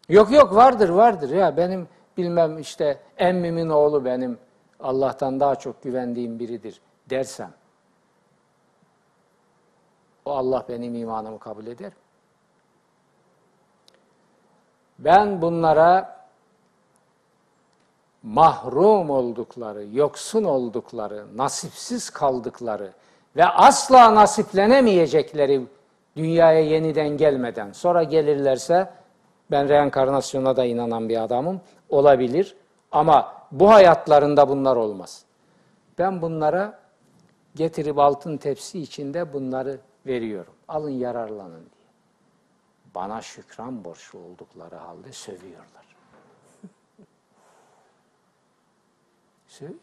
[0.10, 1.88] Yok yok vardır vardır ya benim
[2.18, 4.38] bilmem işte emmimin oğlu benim
[4.80, 7.52] Allah'tan daha çok güvendiğim biridir dersem
[10.28, 11.92] o Allah benim imanımı kabul eder.
[15.00, 16.18] Ben bunlara
[18.24, 22.92] mahrum oldukları, yoksun oldukları, nasipsiz kaldıkları
[23.36, 25.68] ve asla nasiplenemeyecekleri
[26.16, 28.90] dünyaya yeniden gelmeden sonra gelirlerse
[29.52, 32.56] ben reenkarnasyona da inanan bir adamım olabilir
[32.92, 35.26] ama bu hayatlarında bunlar olmaz.
[35.98, 36.80] Ben bunlara
[37.56, 40.54] getirip altın tepsi içinde bunları veriyorum.
[40.68, 41.88] Alın yararlanın diye.
[42.96, 45.96] Bana şükran borçlu oldukları halde sövüyorlar.
[49.48, 49.80] Sövüyor.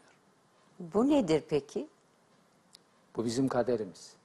[0.79, 1.89] Bu nedir peki?
[3.17, 4.17] Bu bizim kaderimiz.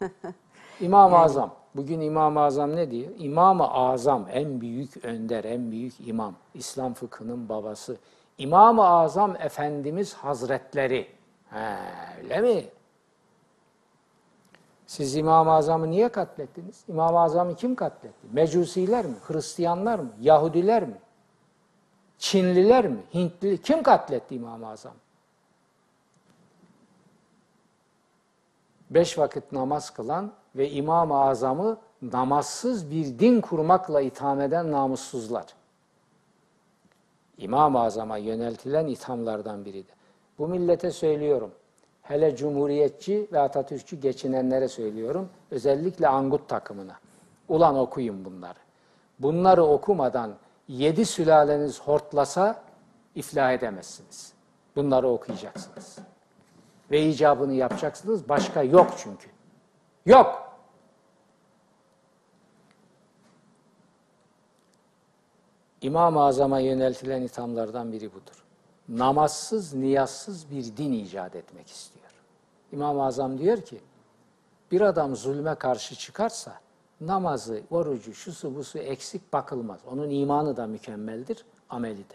[0.80, 1.54] İmam-ı Azam.
[1.76, 3.10] Bugün İmam-ı Azam ne diyor?
[3.18, 6.34] İmam-ı Azam en büyük önder, en büyük imam.
[6.54, 7.96] İslam fıkhının babası.
[8.38, 11.08] İmam-ı Azam Efendimiz Hazretleri.
[11.50, 11.76] He,
[12.22, 12.64] öyle mi?
[14.86, 16.84] Siz İmam-ı Azam'ı niye katlettiniz?
[16.88, 18.26] İmam-ı Azam'ı kim katletti?
[18.32, 19.16] Mecusiler mi?
[19.26, 20.12] Hristiyanlar mı?
[20.20, 20.98] Yahudiler mi?
[22.18, 23.02] Çinliler mi?
[23.14, 24.94] Hintli kim katletti İmam-ı Azam?
[28.90, 35.46] Beş vakit namaz kılan ve İmam-ı Azam'ı namazsız bir din kurmakla itham eden namussuzlar.
[37.38, 39.92] İmam-ı Azam'a yöneltilen ithamlardan biri de.
[40.38, 41.50] Bu millete söylüyorum.
[42.02, 45.28] Hele Cumhuriyetçi ve Atatürkçü geçinenlere söylüyorum.
[45.50, 46.98] Özellikle Angut takımına.
[47.48, 48.58] Ulan okuyun bunları.
[49.18, 50.34] Bunları okumadan
[50.68, 52.62] yedi sülaleniz hortlasa
[53.14, 54.32] iflah edemezsiniz.
[54.76, 55.98] Bunları okuyacaksınız.
[56.90, 58.28] Ve icabını yapacaksınız.
[58.28, 59.33] Başka yok çünkü.
[60.06, 60.44] Yok.
[65.82, 68.44] İmam-ı Azam'a yöneltilen ithamlardan biri budur.
[68.88, 72.04] Namazsız, niyazsız bir din icat etmek istiyor.
[72.72, 73.80] İmam-ı Azam diyor ki,
[74.70, 76.52] bir adam zulme karşı çıkarsa
[77.00, 79.80] namazı, orucu, şusu busu eksik bakılmaz.
[79.92, 82.14] Onun imanı da mükemmeldir, ameli de.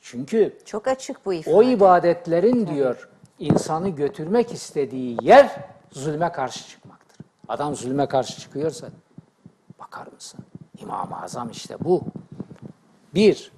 [0.00, 1.54] Çünkü Çok açık bu ifade.
[1.56, 7.26] o ibadetlerin diyor insanı götürmek istediği yer zulme karşı çıkmaktır.
[7.48, 8.88] Adam zulme karşı çıkıyorsa
[9.78, 10.40] bakar mısın?
[10.78, 12.02] İmam-ı Azam işte bu.
[13.14, 13.52] Bir,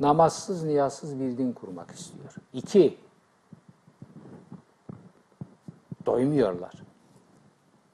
[0.00, 2.34] namazsız, niyazsız bir din kurmak istiyor.
[2.52, 2.98] İki,
[6.06, 6.72] doymuyorlar.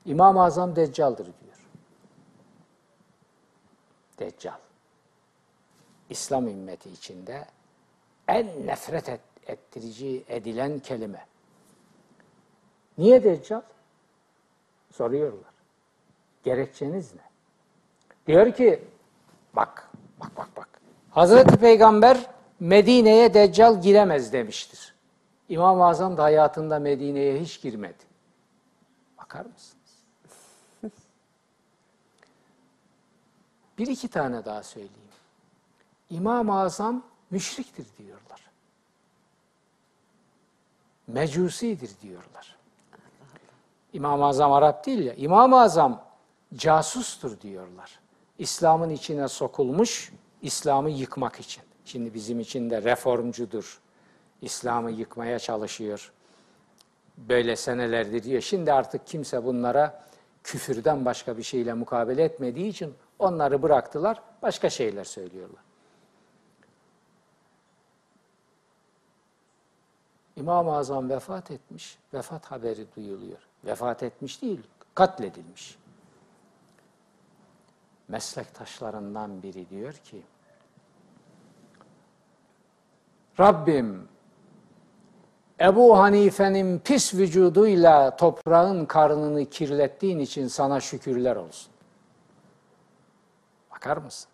[0.05, 1.67] İmam-ı Azam Deccal'dır diyor.
[4.19, 4.59] Deccal.
[6.11, 7.47] İslam ümmeti içinde
[8.29, 11.27] en nefret et- ettirici edilen kelime.
[12.99, 13.63] Niye Deccal?
[14.93, 15.55] Soruyorlar.
[16.45, 17.21] Gerekçeniz ne?
[18.27, 18.85] Diyor ki,
[19.53, 19.91] bak,
[20.21, 20.69] bak, bak, bak.
[21.11, 22.31] Hazreti Peygamber
[22.61, 24.95] Medine'ye Deccal giremez demiştir.
[25.49, 28.05] İmam-ı Azam da hayatında Medine'ye hiç girmedi.
[29.19, 30.03] Bakar mısınız?
[33.79, 34.93] Bir iki tane daha söyleyeyim.
[36.11, 38.51] İmam-ı Azam müşriktir diyorlar.
[41.07, 42.56] Mecusidir diyorlar.
[43.97, 45.15] İmam-ı Azam Arap değil ya.
[45.15, 46.05] İmam-ı Azam
[46.55, 48.01] casustur diyorlar.
[48.39, 51.63] İslam'ın içine sokulmuş, İslam'ı yıkmak için.
[51.85, 53.81] Şimdi bizim için de reformcudur.
[54.43, 56.13] İslam'ı yıkmaya çalışıyor.
[57.19, 58.41] Böyle senelerdir diyor.
[58.43, 60.05] Şimdi artık kimse bunlara
[60.45, 65.61] küfürden başka bir şeyle mukabele etmediği için onları bıraktılar, başka şeyler söylüyorlar.
[70.37, 73.39] İmam-ı Azam vefat etmiş, vefat haberi duyuluyor.
[73.67, 74.61] Vefat etmiş değil,
[74.95, 75.79] katledilmiş.
[78.09, 80.23] Meslektaşlarından biri diyor ki,
[83.41, 84.09] Rabbim,
[85.61, 91.73] Ebu Hanife'nin pis vücuduyla toprağın karnını kirlettiğin için sana şükürler olsun.
[93.71, 94.31] Bakar mısın?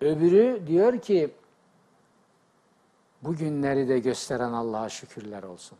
[0.00, 1.34] Öbürü diyor ki,
[3.22, 5.78] bugünleri de gösteren Allah'a şükürler olsun.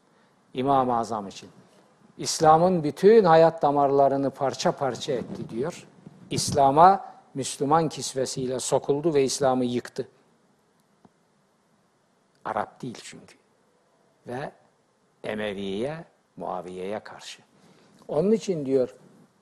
[0.54, 1.50] İmam-ı Azam için.
[2.18, 5.86] İslam'ın bütün hayat damarlarını parça parça etti diyor.
[6.30, 7.04] İslam'a
[7.34, 10.08] Müslüman kisvesiyle sokuldu ve İslam'ı yıktı.
[12.44, 13.36] Arap değil çünkü.
[14.26, 14.52] Ve
[15.24, 16.04] Emeviye,
[16.36, 17.42] Muaviye'ye karşı.
[18.08, 18.96] Onun için diyor,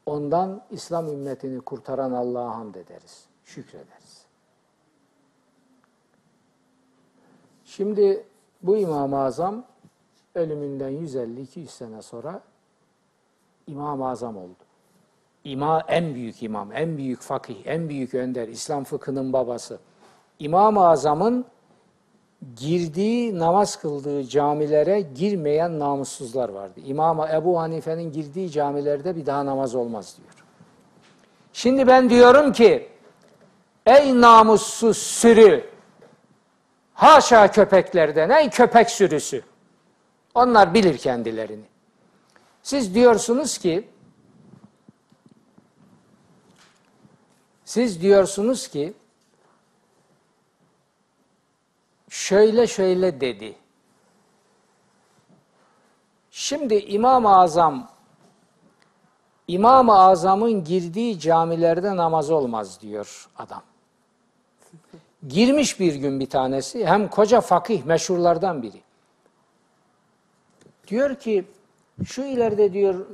[0.07, 4.25] ondan İslam ümmetini kurtaran Allah'a hamd ederiz, şükrederiz.
[7.65, 8.27] Şimdi
[8.63, 9.65] bu İmam-ı Azam
[10.35, 12.43] ölümünden 150-200 sene sonra
[13.67, 14.65] İmam-ı Azam oldu.
[15.45, 19.79] İma en büyük imam, en büyük fakih, en büyük önder, İslam fıkhının babası.
[20.39, 21.45] İmam-ı Azam'ın
[22.57, 26.81] girdiği, namaz kıldığı camilere girmeyen namussuzlar vardı.
[26.85, 30.45] İmam Ebu Hanife'nin girdiği camilerde bir daha namaz olmaz diyor.
[31.53, 32.89] Şimdi ben diyorum ki,
[33.87, 35.65] ey namussuz sürü,
[36.95, 39.43] haşa köpeklerden, ey köpek sürüsü,
[40.35, 41.74] onlar bilir kendilerini.
[42.65, 43.89] Siz diyorsunuz ki,
[47.65, 48.95] siz diyorsunuz ki,
[52.09, 53.57] şöyle şöyle dedi.
[56.31, 57.91] Şimdi İmam-ı Azam
[59.49, 63.63] İmam-ı Azam'ın girdiği camilerde namaz olmaz diyor adam.
[65.29, 68.81] Girmiş bir gün bir tanesi hem koca fakih meşhurlardan biri.
[70.87, 71.45] Diyor ki
[72.07, 73.07] şu ileride diyor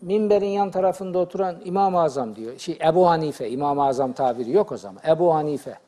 [0.00, 2.58] minberin yan tarafında oturan İmam-ı Azam diyor.
[2.58, 5.02] Şey, Ebu Hanife, İmam-ı Azam tabiri yok o zaman.
[5.06, 5.78] Ebu Hanife.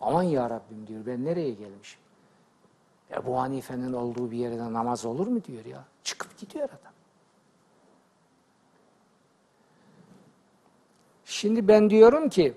[0.00, 2.00] Aman ya Rabbim diyor ben nereye gelmişim?
[3.10, 5.84] Ebu Hanife'nin olduğu bir yerde namaz olur mu diyor ya.
[6.04, 6.92] Çıkıp gidiyor adam.
[11.24, 12.54] Şimdi ben diyorum ki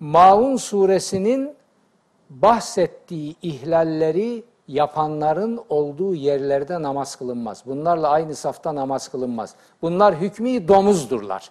[0.00, 1.54] Maun suresinin
[2.30, 7.62] bahsettiği ihlalleri yapanların olduğu yerlerde namaz kılınmaz.
[7.66, 9.54] Bunlarla aynı safta namaz kılınmaz.
[9.82, 11.50] Bunlar hükmü domuzdurlar.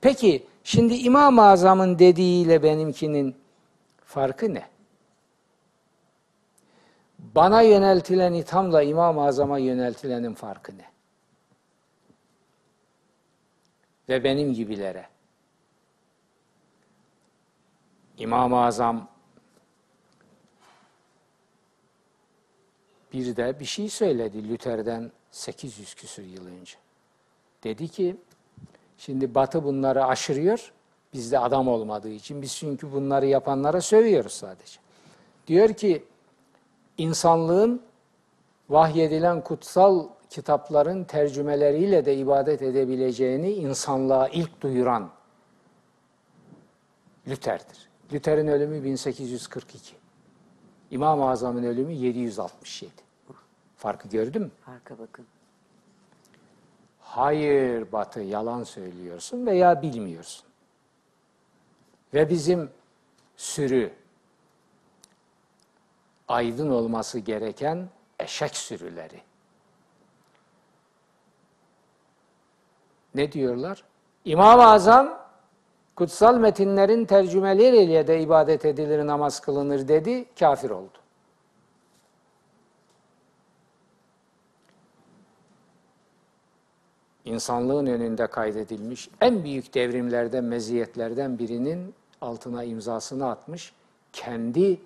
[0.00, 3.36] Peki şimdi İmam-ı Azam'ın dediğiyle benimkinin
[4.04, 4.62] farkı ne?
[7.18, 10.84] Bana yöneltilen ithamla İmam-ı Azam'a yöneltilenin farkı ne?
[14.08, 15.06] Ve benim gibilere.
[18.18, 19.08] İmam-ı Azam
[23.12, 26.74] bir de bir şey söyledi Luther'den 800 küsur yıl önce.
[27.64, 28.16] Dedi ki,
[28.98, 30.72] şimdi Batı bunları aşırıyor,
[31.14, 34.80] bizde adam olmadığı için, biz çünkü bunları yapanlara sövüyoruz sadece.
[35.46, 36.04] Diyor ki,
[36.98, 37.82] insanlığın
[38.68, 45.10] vahyedilen kutsal kitapların tercümeleriyle de ibadet edebileceğini insanlığa ilk duyuran
[47.28, 47.88] Luther'dir.
[48.12, 49.99] Luther'in ölümü 1842.
[50.90, 52.92] İmam-ı Azam'ın ölümü 767.
[53.76, 54.50] Farkı gördün mü?
[54.64, 55.26] Farka bakın.
[57.00, 60.46] Hayır Batı yalan söylüyorsun veya bilmiyorsun.
[62.14, 62.70] Ve bizim
[63.36, 63.92] sürü
[66.28, 67.88] aydın olması gereken
[68.18, 69.20] eşek sürüleri.
[73.14, 73.84] Ne diyorlar?
[74.24, 75.19] İmam-ı Azam
[76.00, 80.98] kutsal metinlerin tercümeleriyle de ibadet edilir, namaz kılınır dedi, kafir oldu.
[87.24, 93.72] insanlığın önünde kaydedilmiş en büyük devrimlerden, meziyetlerden birinin altına imzasını atmış.
[94.12, 94.80] Kendi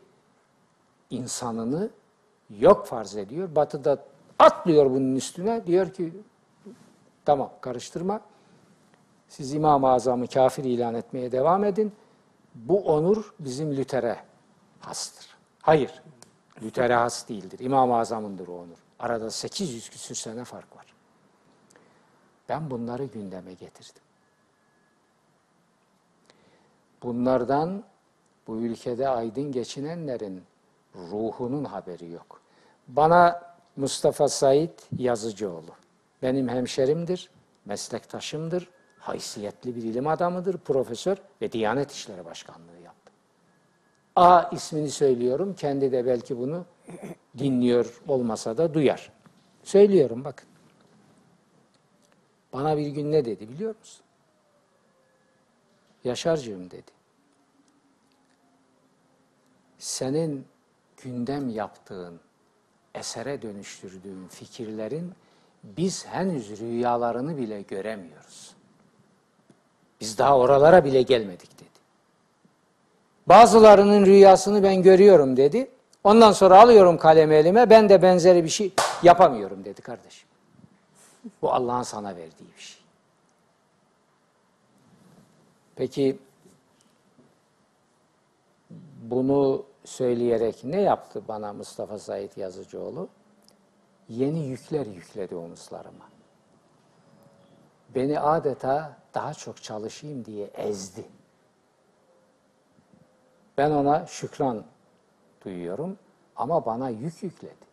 [1.11, 1.91] insanını
[2.59, 3.55] yok farz ediyor.
[3.55, 4.05] Batı'da
[4.39, 5.67] atlıyor bunun üstüne.
[5.67, 6.13] Diyor ki
[7.25, 8.21] tamam karıştırma.
[9.29, 11.93] Siz İmam-ı Azam'ı kafir ilan etmeye devam edin.
[12.55, 14.25] Bu onur bizim Lüter'e
[14.81, 15.37] hastır.
[15.63, 16.03] Hayır,
[16.63, 17.59] Lüter'e has değildir.
[17.59, 18.79] İmam-ı Azam'ındır o onur.
[18.99, 20.95] Arada 800 küsür sene fark var.
[22.49, 24.03] Ben bunları gündeme getirdim.
[27.03, 27.85] Bunlardan
[28.47, 30.43] bu ülkede aydın geçinenlerin
[30.95, 32.41] ruhunun haberi yok.
[32.89, 35.71] Bana Mustafa Said Yazıcıoğlu,
[36.23, 37.31] benim hemşerimdir,
[37.65, 38.69] meslektaşımdır,
[39.05, 43.13] haysiyetli bir ilim adamıdır, profesör ve Diyanet İşleri Başkanlığı yaptı.
[44.17, 46.65] A ismini söylüyorum, kendi de belki bunu
[47.39, 49.13] dinliyor olmasa da duyar.
[49.63, 50.49] Söylüyorum bakın.
[52.53, 54.05] Bana bir gün ne dedi biliyor musun?
[56.05, 56.91] Yaşarcığım dedi.
[59.79, 60.47] Senin
[60.97, 62.21] gündem yaptığın,
[62.95, 65.13] esere dönüştürdüğün fikirlerin
[65.65, 68.54] biz henüz rüyalarını bile göremiyoruz.
[70.01, 71.69] Biz daha oralara bile gelmedik dedi.
[73.27, 75.71] Bazılarının rüyasını ben görüyorum dedi.
[76.05, 78.73] Ondan sonra alıyorum kalemi elime ben de benzeri bir şey
[79.03, 80.29] yapamıyorum dedi kardeşim.
[81.43, 82.79] Bu Allah'ın sana verdiği bir şey.
[85.77, 86.19] Peki
[89.03, 93.09] bunu söyleyerek ne yaptı bana Mustafa Said Yazıcıoğlu?
[94.09, 96.14] Yeni yükler yükledi omuzlarıma.
[97.95, 101.05] Beni adeta daha çok çalışayım diye ezdi.
[103.59, 104.65] Ben ona şükran
[105.45, 105.99] duyuyorum
[106.37, 107.65] ama bana yük yükledi.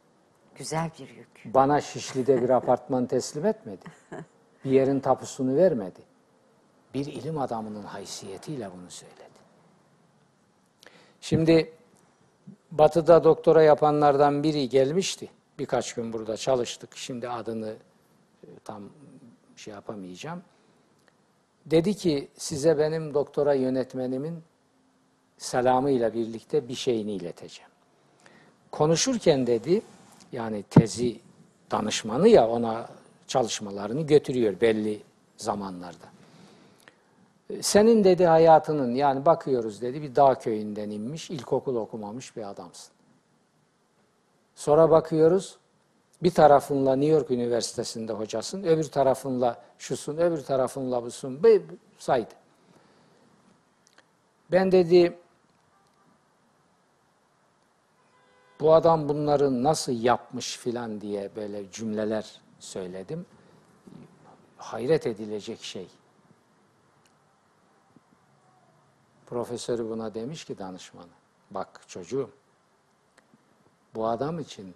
[0.55, 1.27] Güzel bir yük.
[1.45, 3.85] Bana Şişli'de bir apartman teslim etmedi.
[4.65, 5.99] Bir yerin tapusunu vermedi.
[6.93, 9.21] Bir ilim adamının haysiyetiyle bunu söyledi.
[11.21, 11.73] Şimdi
[12.71, 15.29] Batı'da doktora yapanlardan biri gelmişti.
[15.59, 16.97] Birkaç gün burada çalıştık.
[16.97, 17.75] Şimdi adını
[18.43, 18.83] e, tam
[19.61, 20.41] şey yapamayacağım.
[21.65, 24.43] Dedi ki size benim doktora yönetmenimin
[25.37, 27.71] selamıyla birlikte bir şeyini ileteceğim.
[28.71, 29.81] Konuşurken dedi,
[30.31, 31.19] yani tezi
[31.71, 32.89] danışmanı ya ona
[33.27, 35.01] çalışmalarını götürüyor belli
[35.37, 36.11] zamanlarda.
[37.61, 42.93] Senin dedi hayatının yani bakıyoruz dedi bir dağ köyünden inmiş, ilkokul okumamış bir adamsın.
[44.55, 45.57] Sonra bakıyoruz
[46.23, 51.43] bir tarafınla New York Üniversitesi'nde hocasın, öbür tarafınla şusun, öbür tarafınla busun,
[51.97, 52.33] saydı.
[54.51, 55.17] Ben dedi
[58.59, 63.25] bu adam bunları nasıl yapmış filan diye böyle cümleler söyledim.
[64.57, 65.87] Hayret edilecek şey.
[69.25, 71.11] Profesörü buna demiş ki danışmanı,
[71.51, 72.29] bak çocuğum,
[73.95, 74.75] bu adam için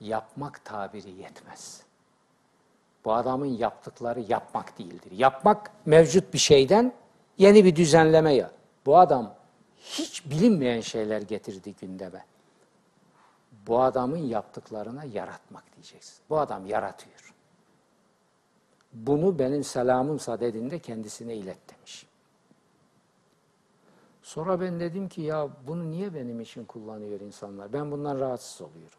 [0.00, 1.82] yapmak tabiri yetmez.
[3.04, 5.10] Bu adamın yaptıkları yapmak değildir.
[5.10, 6.92] Yapmak mevcut bir şeyden
[7.38, 8.50] yeni bir düzenleme ya.
[8.86, 9.34] Bu adam
[9.76, 12.24] hiç bilinmeyen şeyler getirdi gündeme.
[13.66, 16.16] Bu adamın yaptıklarına yaratmak diyeceksin.
[16.30, 17.34] Bu adam yaratıyor.
[18.92, 22.06] Bunu benim selamımsa dediğinde kendisine ilet demiş.
[24.22, 27.72] Sonra ben dedim ki ya bunu niye benim için kullanıyor insanlar?
[27.72, 28.98] Ben bundan rahatsız oluyorum.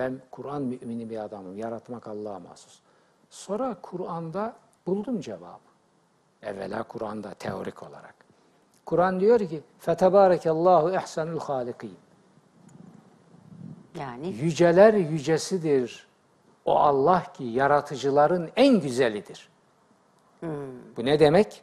[0.00, 1.58] Ben Kur'an mümini bir adamım.
[1.58, 2.78] Yaratmak Allah'a mahsus.
[3.30, 4.54] Sonra Kur'an'da
[4.86, 5.70] buldum cevabı.
[6.42, 8.14] Evvela Kur'an'da teorik olarak.
[8.86, 11.96] Kur'an diyor ki Fetebarekallahu ehsenül halikin.
[13.98, 16.06] Yani yüceler yücesidir
[16.64, 19.48] o Allah ki yaratıcıların en güzelidir.
[20.40, 20.50] Hmm.
[20.96, 21.62] Bu ne demek?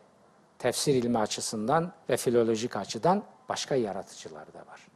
[0.59, 4.88] Tefsir ilmi açısından ve filolojik açıdan başka yaratıcılar da var.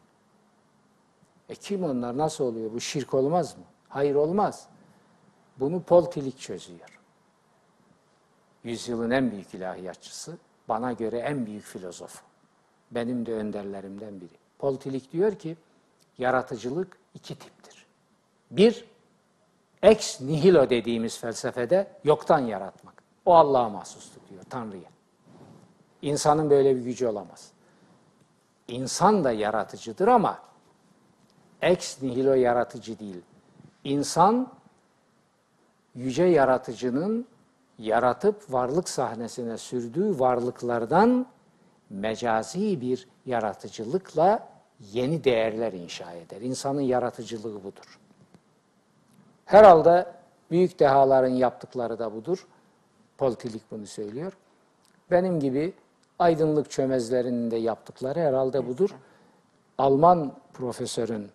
[1.51, 2.17] E kim onlar?
[2.17, 2.73] Nasıl oluyor?
[2.73, 3.63] Bu şirk olmaz mı?
[3.89, 4.67] Hayır olmaz.
[5.59, 6.99] Bunu Paul Tillich çözüyor.
[8.63, 10.37] Yüzyılın en büyük ilahiyatçısı,
[10.69, 12.21] bana göre en büyük filozof.
[12.91, 14.33] Benim de önderlerimden biri.
[14.59, 15.57] Paul Tillich diyor ki,
[16.17, 17.85] yaratıcılık iki tiptir.
[18.51, 18.85] Bir,
[19.83, 23.03] ex nihilo dediğimiz felsefede yoktan yaratmak.
[23.25, 24.89] O Allah'a mahsustur diyor, Tanrı'ya.
[26.01, 27.51] İnsanın böyle bir gücü olamaz.
[28.67, 30.50] İnsan da yaratıcıdır ama
[31.61, 33.21] ex nihilo yaratıcı değil.
[33.83, 34.47] İnsan
[35.95, 37.25] yüce yaratıcının
[37.79, 41.25] yaratıp varlık sahnesine sürdüğü varlıklardan
[41.89, 44.47] mecazi bir yaratıcılıkla
[44.91, 46.41] yeni değerler inşa eder.
[46.41, 47.99] İnsanın yaratıcılığı budur.
[49.45, 50.07] Herhalde
[50.51, 52.47] büyük dehaların yaptıkları da budur.
[53.17, 54.33] Politilik bunu söylüyor.
[55.11, 55.73] Benim gibi
[56.19, 58.95] aydınlık çömezlerinin de yaptıkları herhalde budur.
[59.77, 61.29] Alman profesörün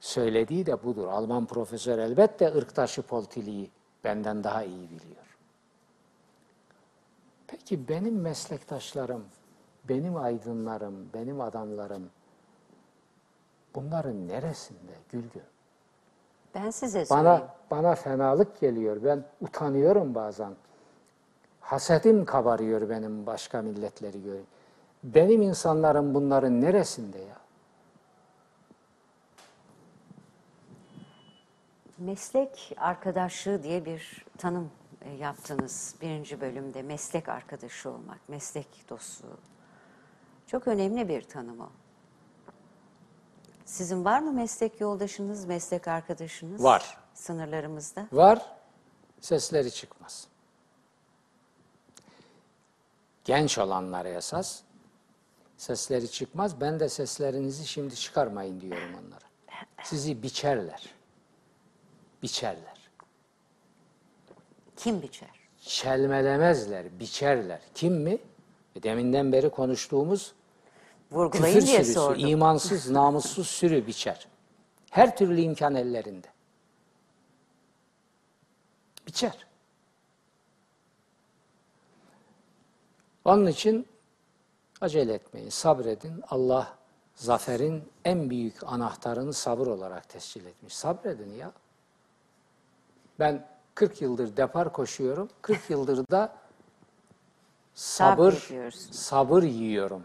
[0.00, 1.08] söylediği de budur.
[1.08, 3.70] Alman profesör elbette ırktaşı politiliği
[4.04, 5.26] benden daha iyi biliyor.
[7.46, 9.24] Peki benim meslektaşlarım,
[9.88, 12.10] benim aydınlarım, benim adamlarım
[13.74, 15.42] bunların neresinde Gülgün?
[16.54, 17.26] Ben size sorayım.
[17.26, 19.04] Bana bana fenalık geliyor.
[19.04, 20.52] Ben utanıyorum bazen.
[21.60, 24.46] Hasedim kabarıyor benim başka milletleri görüp.
[25.04, 27.36] Benim insanlarım bunların neresinde ya?
[31.98, 34.70] Meslek arkadaşlığı diye bir tanım
[35.02, 36.82] e, yaptınız birinci bölümde.
[36.82, 39.38] Meslek arkadaşı olmak, meslek dostluğu.
[40.46, 41.70] Çok önemli bir tanım o.
[43.64, 46.62] Sizin var mı meslek yoldaşınız, meslek arkadaşınız?
[46.62, 46.98] Var.
[47.14, 48.06] Sınırlarımızda.
[48.12, 48.52] Var,
[49.20, 50.28] sesleri çıkmaz.
[53.24, 54.60] Genç olanlara esas
[55.56, 56.60] sesleri çıkmaz.
[56.60, 59.26] Ben de seslerinizi şimdi çıkarmayın diyorum onlara.
[59.82, 60.95] Sizi biçerler.
[62.26, 62.90] Biçerler.
[64.76, 65.28] Kim biçer?
[65.60, 67.60] Çelmelemezler, biçerler.
[67.74, 68.18] Kim mi?
[68.76, 70.32] E, Deminden beri konuştuğumuz
[71.12, 72.26] Vurgulayın küfür diye sürüsü, sordum.
[72.26, 74.26] imansız, namussuz sürü biçer.
[74.90, 76.26] Her türlü imkan ellerinde.
[79.06, 79.46] Biçer.
[83.24, 83.86] Onun için
[84.80, 86.22] acele etmeyin, sabredin.
[86.28, 86.78] Allah
[87.14, 90.76] zaferin en büyük anahtarını sabır olarak tescil etmiş.
[90.76, 91.52] Sabredin ya.
[93.18, 95.28] Ben 40 yıldır depar koşuyorum.
[95.42, 96.36] 40 yıldır da
[97.74, 98.50] sabır
[98.90, 100.04] sabır yiyorum.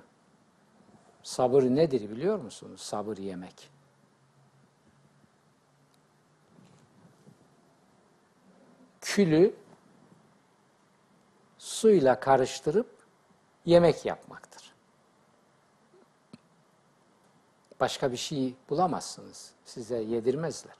[1.23, 2.81] Sabır nedir biliyor musunuz?
[2.81, 3.71] Sabır yemek.
[9.01, 9.55] Külü
[11.57, 12.89] suyla karıştırıp
[13.65, 14.73] yemek yapmaktır.
[17.79, 19.51] Başka bir şey bulamazsınız.
[19.65, 20.75] Size yedirmezler.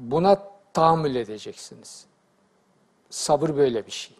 [0.00, 0.42] Buna
[0.72, 2.06] tahammül edeceksiniz.
[3.10, 4.16] Sabır böyle bir şey.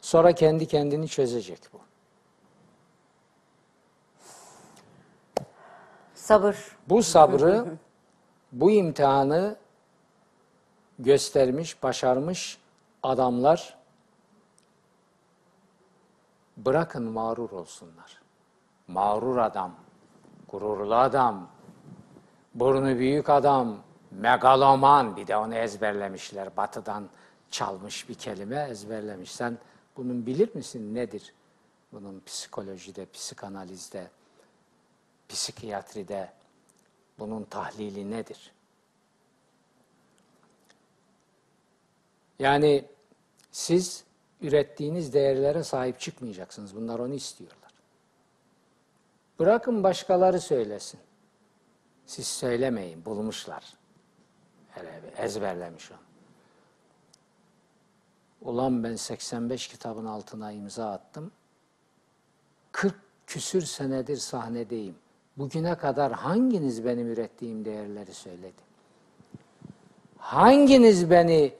[0.00, 1.80] Sonra kendi kendini çözecek bu.
[6.14, 6.76] Sabır.
[6.88, 7.76] Bu sabrı,
[8.52, 9.56] bu imtihanı
[10.98, 12.58] göstermiş, başarmış
[13.02, 13.78] adamlar
[16.56, 18.22] bırakın mağrur olsunlar.
[18.88, 19.74] Mağrur adam,
[20.48, 21.48] gururlu adam,
[22.54, 23.76] burnu büyük adam,
[24.16, 26.56] megaloman bir de onu ezberlemişler.
[26.56, 27.08] Batıdan
[27.50, 29.32] çalmış bir kelime ezberlemiş.
[29.32, 29.58] Sen
[29.96, 31.34] bunun bilir misin nedir?
[31.92, 34.10] Bunun psikolojide, psikanalizde,
[35.28, 36.32] psikiyatride
[37.18, 38.52] bunun tahlili nedir?
[42.38, 42.84] Yani
[43.52, 44.04] siz
[44.40, 46.76] ürettiğiniz değerlere sahip çıkmayacaksınız.
[46.76, 47.70] Bunlar onu istiyorlar.
[49.38, 51.00] Bırakın başkaları söylesin.
[52.06, 53.64] Siz söylemeyin, bulmuşlar.
[54.76, 55.98] Hele bir ezberlemiş onu.
[58.40, 61.32] Ulan ben 85 kitabın altına imza attım.
[62.72, 62.94] 40
[63.26, 64.94] küsür senedir sahnedeyim.
[65.36, 68.66] Bugüne kadar hanginiz benim ürettiğim değerleri söyledi?
[70.18, 71.54] Hanginiz beni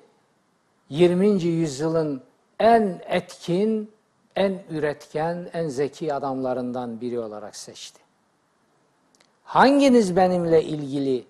[0.89, 1.43] 20.
[1.43, 2.23] yüzyılın
[2.59, 3.91] en etkin,
[4.37, 8.01] en üretken, en zeki adamlarından biri olarak seçti?
[9.45, 11.27] Hanginiz benimle ilgili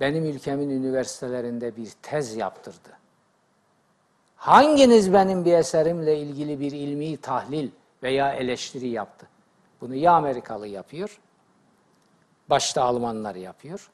[0.00, 2.98] benim ülkemin üniversitelerinde bir tez yaptırdı?
[4.36, 7.70] Hanginiz benim bir eserimle ilgili bir ilmi tahlil
[8.02, 9.26] veya eleştiri yaptı?
[9.80, 11.20] Bunu ya Amerikalı yapıyor,
[12.50, 13.90] başta Almanlar yapıyor.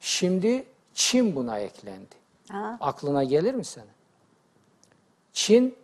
[0.00, 2.14] Şimdi Çin buna eklendi.
[2.50, 2.78] Ha?
[2.80, 3.88] Aklına gelir mi senin?
[5.32, 5.76] Çin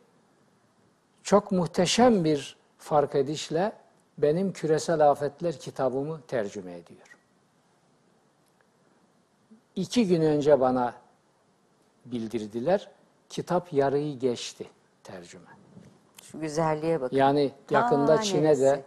[1.22, 3.72] çok muhteşem bir fark edişle
[4.18, 7.13] benim Küresel Afetler kitabımı tercüme ediyor.
[9.76, 10.94] İki gün önce bana
[12.06, 12.90] bildirdiler.
[13.28, 14.66] Kitap yarıyı geçti
[15.04, 15.50] tercüme.
[16.22, 17.16] Şu güzelliğe bakın.
[17.16, 18.62] Yani yakında Çin'e neresi?
[18.62, 18.84] de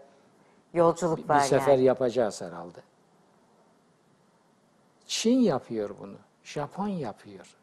[0.73, 1.83] Yolculuk bir var sefer yani.
[1.83, 2.79] yapacağız herhalde.
[5.07, 6.15] Çin yapıyor bunu.
[6.43, 7.55] Japon yapıyor.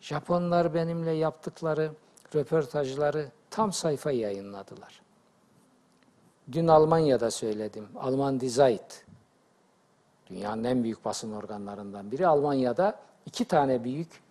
[0.00, 1.92] Japonlar benimle yaptıkları
[2.34, 5.02] röportajları tam sayfa yayınladılar.
[6.52, 7.88] Dün Almanya'da söyledim.
[7.96, 9.05] Alman Die Zeit.
[10.30, 12.26] Dünyanın en büyük basın organlarından biri.
[12.26, 14.22] Almanya'da iki tane büyük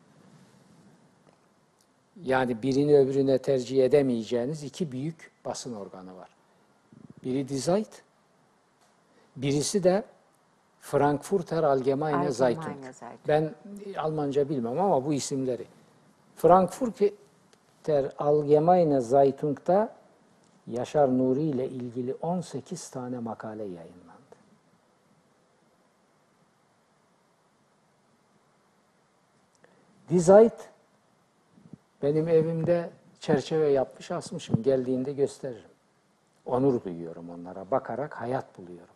[2.24, 6.30] yani birini öbürüne tercih edemeyeceğiniz iki büyük basın organı var.
[7.24, 8.04] Biri Die Zeit,
[9.36, 10.04] birisi de
[10.80, 12.84] Frankfurter Allgemeine Allgemeine Zeitung.
[12.94, 13.20] Zeitung.
[13.28, 13.56] Ben
[13.98, 15.66] Almanca bilmem ama bu isimleri.
[16.36, 17.12] Frankfurter
[18.18, 19.96] Allgemeine Zeitung'da
[20.68, 24.05] Yaşar Nuri ile ilgili 18 tane makale yayınlandı.
[30.10, 30.70] Die Zeit
[32.02, 32.90] benim evimde
[33.20, 34.64] çerçeve yapmış asmışım.
[34.64, 35.70] Geldiğinde gösteririm.
[36.46, 37.72] Onur duyuyorum onlara.
[37.72, 38.96] Bakarak hayat buluyorum.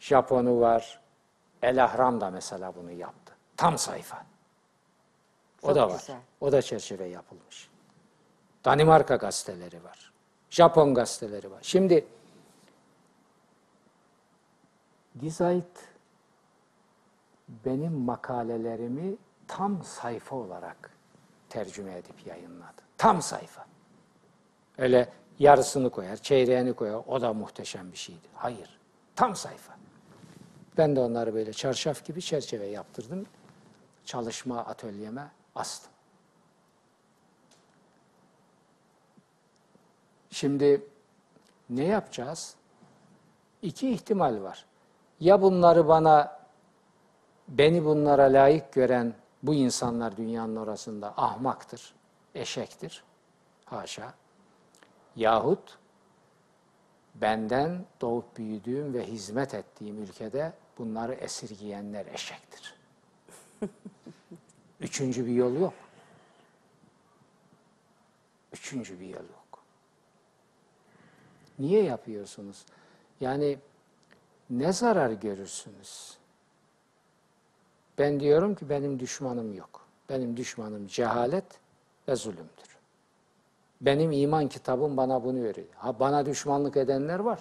[0.00, 1.00] Japonu var.
[1.62, 3.34] El Ahram da mesela bunu yaptı.
[3.56, 4.26] Tam sayfa.
[5.62, 5.98] O Çok da var.
[5.98, 6.16] güzel.
[6.40, 7.68] O da çerçeve yapılmış.
[8.64, 10.12] Danimarka gazeteleri var.
[10.50, 11.58] Japon gazeteleri var.
[11.62, 12.06] Şimdi
[15.20, 15.88] Die Zeit
[17.64, 19.16] benim makalelerimi
[19.48, 20.90] tam sayfa olarak
[21.48, 22.82] tercüme edip yayınladı.
[22.98, 23.66] Tam sayfa.
[24.78, 27.02] Öyle yarısını koyar, çeyreğini koyar.
[27.06, 28.28] O da muhteşem bir şeydi.
[28.34, 28.78] Hayır.
[29.16, 29.76] Tam sayfa.
[30.78, 33.26] Ben de onları böyle çarşaf gibi çerçeve yaptırdım.
[34.04, 35.90] Çalışma atölyeme astım.
[40.30, 40.86] Şimdi
[41.70, 42.54] ne yapacağız?
[43.62, 44.66] İki ihtimal var.
[45.20, 46.38] Ya bunları bana,
[47.48, 49.14] beni bunlara layık gören
[49.46, 51.94] bu insanlar dünyanın orasında ahmaktır,
[52.34, 53.04] eşektir.
[53.64, 54.14] Haşa.
[55.16, 55.78] Yahut
[57.14, 62.74] benden doğup büyüdüğüm ve hizmet ettiğim ülkede bunları esirgiyenler eşektir.
[64.80, 65.74] Üçüncü bir yol yok.
[68.52, 69.64] Üçüncü bir yol yok.
[71.58, 72.64] Niye yapıyorsunuz?
[73.20, 73.58] Yani
[74.50, 76.18] ne zarar görürsünüz?
[77.98, 79.86] Ben diyorum ki benim düşmanım yok.
[80.08, 81.44] Benim düşmanım cehalet
[82.08, 82.76] ve zulümdür.
[83.80, 85.66] Benim iman kitabım bana bunu veriyor.
[85.76, 87.38] Ha bana düşmanlık edenler var.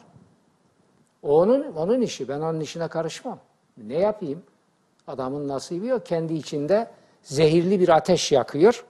[1.23, 2.27] Onun onun işi.
[2.27, 3.39] Ben onun işine karışmam.
[3.77, 4.43] Ne yapayım?
[5.07, 6.05] Adamın nasibi yok.
[6.05, 6.91] Kendi içinde
[7.23, 8.85] zehirli bir ateş yakıyor.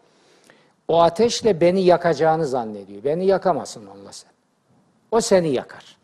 [0.88, 3.04] O ateşle beni yakacağını zannediyor.
[3.04, 4.32] Beni yakamasın onunla sen.
[5.12, 5.98] O seni yakar.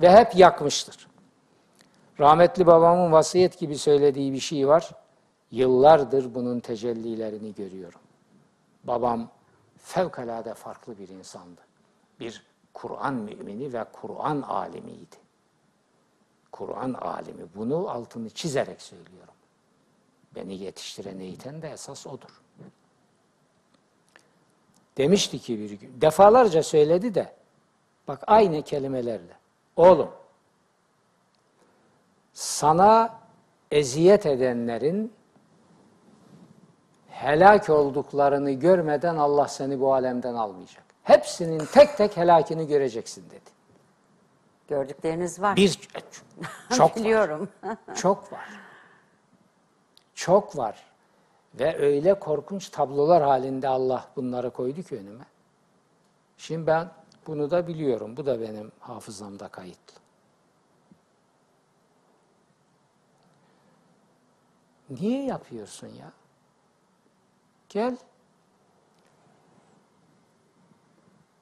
[0.00, 1.08] Ve hep yakmıştır.
[2.20, 4.90] Rahmetli babamın vasiyet gibi söylediği bir şey var.
[5.50, 8.00] Yıllardır bunun tecellilerini görüyorum.
[8.84, 9.28] Babam
[9.78, 11.60] fevkalade farklı bir insandı.
[12.20, 12.42] Bir
[12.74, 15.16] Kur'an mümini ve Kur'an alimiydi.
[16.52, 17.42] Kur'an alimi.
[17.54, 19.34] Bunu altını çizerek söylüyorum.
[20.34, 22.40] Beni yetiştiren, eğiten de esas odur.
[24.96, 27.34] Demişti ki bir gün, defalarca söyledi de,
[28.08, 29.36] bak aynı kelimelerle.
[29.76, 30.10] Oğlum,
[32.36, 33.18] sana
[33.70, 35.12] eziyet edenlerin
[37.08, 40.84] helak olduklarını görmeden Allah seni bu alemden almayacak.
[41.02, 43.50] Hepsinin tek tek helakini göreceksin dedi.
[44.68, 45.56] Gördükleriniz var.
[45.56, 45.88] Bir
[46.76, 46.96] çok var.
[46.96, 47.48] Biliyorum.
[47.94, 48.48] Çok var.
[50.14, 50.84] Çok var.
[51.54, 55.24] Ve öyle korkunç tablolar halinde Allah bunları koydu ki önüme.
[56.36, 56.90] Şimdi ben
[57.26, 58.16] bunu da biliyorum.
[58.16, 60.05] Bu da benim hafızamda kayıtlı.
[64.90, 66.12] Niye yapıyorsun ya?
[67.68, 67.96] Gel.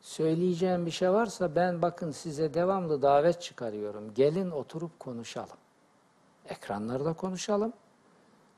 [0.01, 4.15] Söyleyeceğim bir şey varsa ben bakın size devamlı davet çıkarıyorum.
[4.15, 5.57] Gelin oturup konuşalım.
[6.49, 7.73] Ekranlarda konuşalım.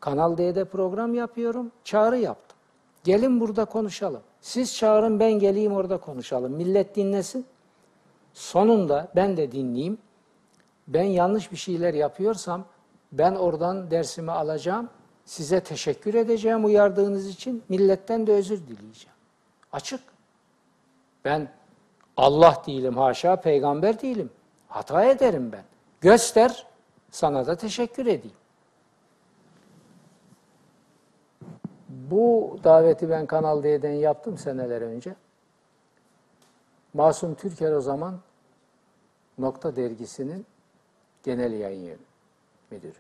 [0.01, 1.73] Kanal D'de program yapıyorum.
[1.85, 2.59] Çağrı yaptım.
[3.05, 4.23] Gelin burada konuşalım.
[4.41, 6.53] Siz çağırın ben geleyim orada konuşalım.
[6.53, 7.47] Millet dinlesin.
[8.33, 9.99] Sonunda ben de dinleyeyim.
[10.89, 12.65] Ben yanlış bir şeyler yapıyorsam
[13.13, 14.91] ben oradan dersimi alacağım.
[15.25, 17.63] Size teşekkür edeceğim uyardığınız için.
[17.69, 19.17] Milletten de özür dileyeceğim.
[19.73, 20.01] Açık.
[21.25, 21.53] Ben
[22.17, 24.31] Allah değilim haşa, peygamber değilim.
[24.69, 25.65] Hata ederim ben.
[26.01, 26.67] Göster,
[27.11, 28.37] sana da teşekkür edeyim.
[31.89, 35.15] Bu daveti ben Kanal D'den yaptım seneler önce.
[36.95, 38.21] Masum Türker o zaman
[39.39, 40.47] Nokta Dergisi'nin
[41.23, 42.16] genel yayın yönü-
[42.71, 42.93] müdürü.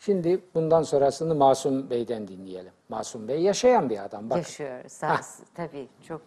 [0.00, 2.72] Şimdi bundan sonrasını Masum Bey'den dinleyelim.
[2.88, 4.30] Masum Bey yaşayan bir adam.
[4.30, 4.40] Bakın.
[4.40, 4.88] Yaşıyor.
[4.88, 5.20] Sağ,
[5.54, 6.22] tabii çok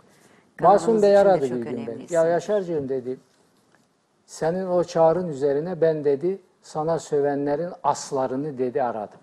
[0.59, 2.05] Masum Bey aradı bir gün beni.
[2.09, 3.19] Ya Yaşarcığım dedi,
[4.25, 9.19] senin o çağrın üzerine ben dedi, sana sövenlerin aslarını dedi aradım.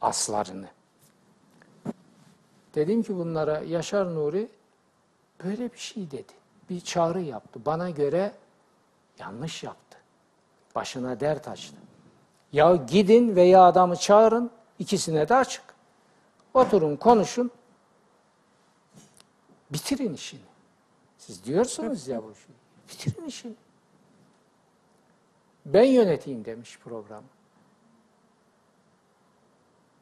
[0.00, 0.68] Aslarını.
[2.74, 4.48] Dedim ki bunlara Yaşar Nuri
[5.44, 6.32] böyle bir şey dedi.
[6.70, 7.60] Bir çağrı yaptı.
[7.66, 8.32] Bana göre
[9.18, 9.83] yanlış yaptı.
[10.74, 11.76] Başına dert açtı.
[12.52, 15.62] Ya gidin veya adamı çağırın, ikisine de açık.
[16.54, 17.50] Oturun, konuşun,
[19.70, 20.40] bitirin işini.
[21.18, 22.48] Siz diyorsunuz ya bu işi.
[22.88, 23.54] Bitirin işini.
[25.66, 27.26] Ben yöneteyim demiş programı.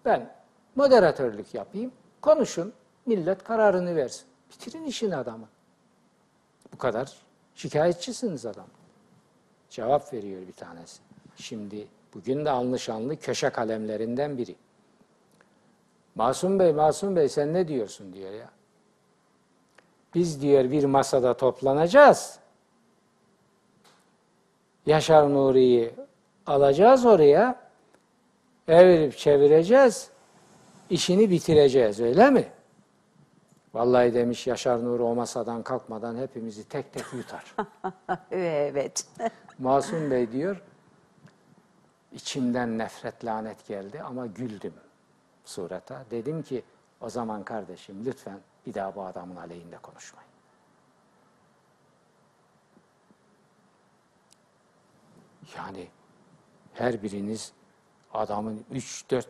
[0.05, 0.35] Ben
[0.77, 2.73] moderatörlük yapayım, konuşun,
[3.07, 4.27] millet kararını versin.
[4.51, 5.49] Bitirin işini adamı.
[6.73, 7.17] Bu kadar
[7.55, 8.67] şikayetçisiniz adam.
[9.73, 11.01] Cevap veriyor bir tanesi.
[11.37, 14.55] Şimdi bugün de anlı şanlı köşe kalemlerinden biri.
[16.15, 18.51] Masum Bey, Masum Bey sen ne diyorsun diyor ya.
[20.15, 22.39] Biz diyor bir masada toplanacağız.
[24.87, 25.95] Yaşar Nuri'yi
[26.47, 27.61] alacağız oraya.
[28.69, 30.11] Evirip çevireceğiz.
[30.91, 32.53] işini bitireceğiz öyle mi?
[33.75, 37.55] Vallahi demiş Yaşar Nuri o masadan kalkmadan hepimizi tek tek yutar.
[38.31, 39.07] evet.
[39.59, 40.63] Masum Bey diyor,
[42.13, 44.75] içimden nefret lanet geldi ama güldüm
[45.45, 46.05] sureta.
[46.11, 46.65] Dedim ki
[47.01, 50.33] o zaman kardeşim lütfen bir daha bu adamın aleyhinde konuşmayın.
[55.57, 55.89] Yani
[56.75, 57.53] her biriniz
[58.13, 59.25] adamın 3-4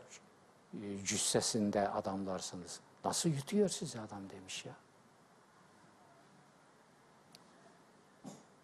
[1.05, 2.81] cüssesinde adamlarsınız.
[3.05, 4.73] Nasıl yutuyor sizi adam demiş ya.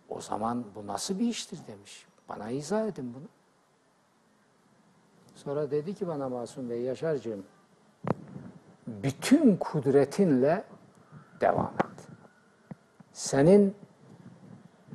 [0.09, 2.07] O zaman bu nasıl bir iştir demiş.
[2.29, 3.29] Bana izah edin bunu.
[5.35, 7.47] Sonra dedi ki bana Masum Bey Yaşarcığım,
[8.87, 10.65] bütün kudretinle
[11.41, 12.09] devam et.
[13.13, 13.77] Senin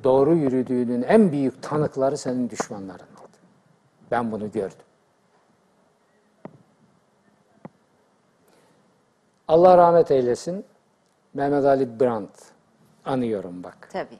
[0.04, 3.38] doğru yürüdüğünün en büyük tanıkları senin düşmanların dedi.
[4.10, 4.86] Ben bunu gördüm.
[9.48, 10.64] Allah rahmet eylesin.
[11.34, 12.44] Mehmet Ali Brandt
[13.04, 13.88] anıyorum bak.
[13.92, 14.18] Tabii.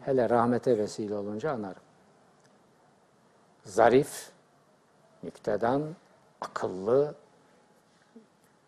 [0.00, 1.82] Hele rahmete vesile olunca anarım.
[3.64, 4.30] Zarif,
[5.22, 5.82] müktedan,
[6.40, 7.14] akıllı,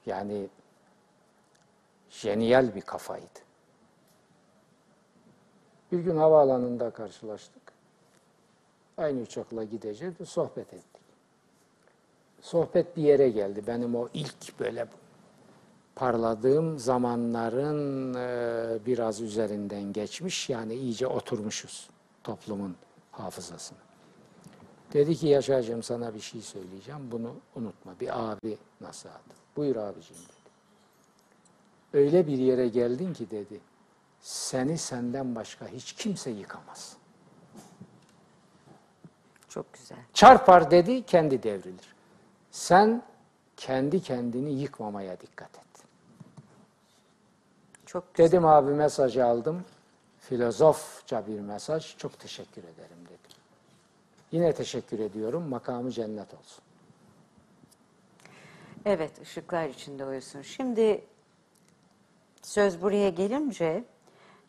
[0.06, 0.48] yani
[2.10, 3.40] jeniyel bir kafaydı.
[5.92, 7.62] Bir gün havaalanında karşılaştık.
[8.98, 11.02] Aynı uçakla gideceğiz, sohbet ettik.
[12.40, 13.66] Sohbet bir yere geldi.
[13.66, 14.86] Benim o ilk böyle
[15.96, 20.50] parladığım zamanların e, biraz üzerinden geçmiş.
[20.50, 21.90] Yani iyice oturmuşuz
[22.24, 22.76] toplumun
[23.12, 23.78] hafızasına.
[24.92, 27.10] Dedi ki Yaşar'cığım sana bir şey söyleyeceğim.
[27.10, 28.00] Bunu unutma.
[28.00, 29.34] Bir abi nasihatı.
[29.56, 30.32] Buyur abiciğim dedi.
[31.92, 33.60] Öyle bir yere geldin ki dedi.
[34.20, 36.96] Seni senden başka hiç kimse yıkamaz.
[39.48, 39.98] Çok güzel.
[40.14, 41.94] Çarpar dedi kendi devrilir.
[42.50, 43.02] Sen
[43.56, 45.65] kendi kendini yıkmamaya dikkat et.
[47.86, 48.28] Çok güzel.
[48.28, 49.64] Dedim abi mesajı aldım.
[50.20, 51.96] Filozofça bir mesaj.
[51.96, 53.36] Çok teşekkür ederim dedim.
[54.32, 55.48] Yine teşekkür ediyorum.
[55.48, 56.64] Makamı cennet olsun.
[58.84, 60.42] Evet, ışıklar içinde uyusun.
[60.42, 61.04] Şimdi
[62.42, 63.84] söz buraya gelince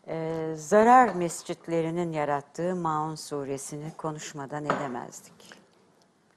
[0.08, 5.54] e, zarar mescitlerinin yarattığı Maun suresini konuşmadan edemezdik.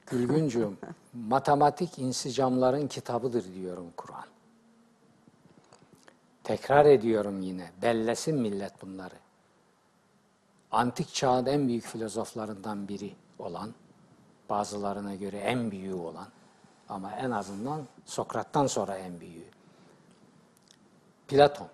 [0.07, 0.78] Gülgüncüğüm,
[1.14, 4.26] matematik insicamların kitabıdır diyorum Kur'an.
[6.44, 9.16] Tekrar ediyorum yine, bellesin millet bunları.
[10.72, 13.74] Antik çağın en büyük filozoflarından biri olan,
[14.50, 16.28] bazılarına göre en büyüğü olan
[16.90, 19.50] ama en azından Sokrat'tan sonra en büyüğü.
[21.28, 21.68] Platon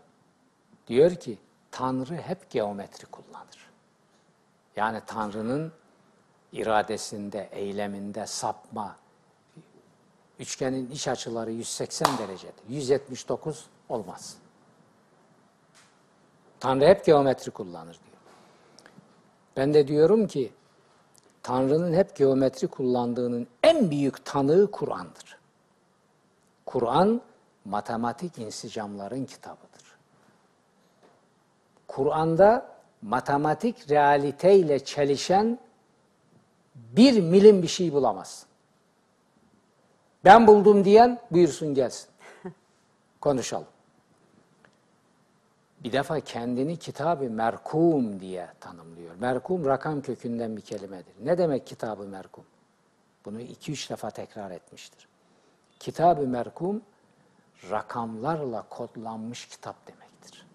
[0.88, 1.38] diyor ki,
[1.72, 3.70] Tanrı hep geometri kullanır.
[4.76, 5.72] Yani Tanrı'nın
[6.52, 8.96] iradesinde, eyleminde sapma,
[10.40, 12.64] üçgenin iç açıları 180 derecedir.
[12.70, 14.38] 179 olmaz.
[16.60, 18.18] Tanrı hep geometri kullanır diyor.
[19.58, 20.54] Ben de diyorum ki
[21.44, 25.38] Tanrı'nın hep geometri kullandığının en büyük tanığı Kur'an'dır.
[26.66, 27.22] Kur'an
[27.66, 29.98] matematik insicamların kitabıdır.
[31.88, 35.60] Kur'an'da matematik realiteyle çelişen
[36.76, 38.50] bir milim bir şey bulamazsın.
[40.26, 42.10] Ben buldum diyen buyursun gelsin.
[43.22, 43.68] Konuşalım.
[45.84, 49.16] Bir defa kendini kitabı merkum diye tanımlıyor.
[49.16, 51.14] Merkum rakam kökünden bir kelimedir.
[51.24, 52.46] Ne demek kitabı merkum?
[53.26, 55.08] Bunu iki üç defa tekrar etmiştir.
[55.80, 56.82] Kitab-ı merkum
[57.70, 60.46] rakamlarla kodlanmış kitap demektir.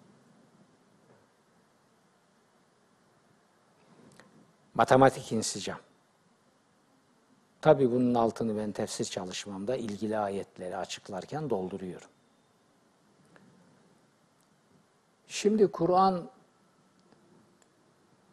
[4.73, 5.79] Matematik insicam.
[7.61, 12.09] Tabii bunun altını ben tefsir çalışmamda ilgili ayetleri açıklarken dolduruyorum.
[15.27, 16.29] Şimdi Kur'an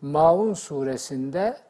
[0.02, 1.60] Maun suresinde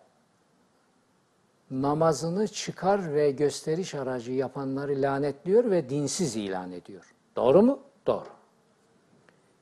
[1.71, 7.15] namazını çıkar ve gösteriş aracı yapanları lanetliyor ve dinsiz ilan ediyor.
[7.37, 7.81] Doğru mu?
[8.07, 8.27] Doğru.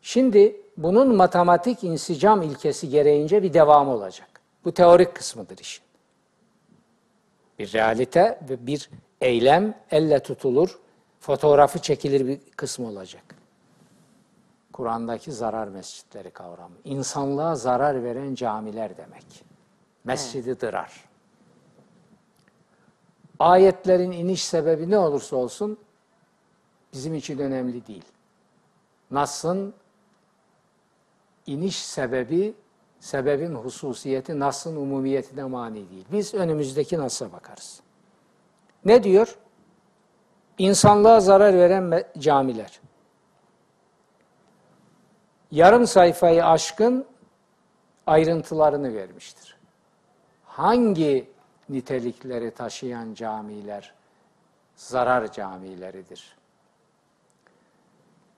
[0.02, 4.28] Şimdi bunun matematik insicam ilkesi gereğince bir devam olacak.
[4.64, 5.84] Bu teorik kısmıdır işin.
[7.58, 8.90] Bir realite ve bir
[9.20, 10.78] eylem elle tutulur,
[11.20, 13.37] fotoğrafı çekilir bir kısmı olacak.
[14.78, 16.74] Kur'an'daki zarar mescitleri kavramı.
[16.84, 19.44] İnsanlığa zarar veren camiler demek.
[20.04, 21.04] Mescidi dırar.
[23.38, 25.78] Ayetlerin iniş sebebi ne olursa olsun
[26.92, 28.04] bizim için önemli değil.
[29.10, 29.74] Nas'ın
[31.46, 32.54] iniş sebebi,
[33.00, 36.04] sebebin hususiyeti Nas'ın umumiyetine mani değil.
[36.12, 37.80] Biz önümüzdeki Nas'a bakarız.
[38.84, 39.38] Ne diyor?
[40.58, 42.80] İnsanlığa zarar veren camiler.
[45.50, 47.04] Yarım sayfayı aşkın
[48.06, 49.56] ayrıntılarını vermiştir.
[50.44, 51.28] Hangi
[51.68, 53.92] nitelikleri taşıyan camiler
[54.76, 56.36] zarar camileridir.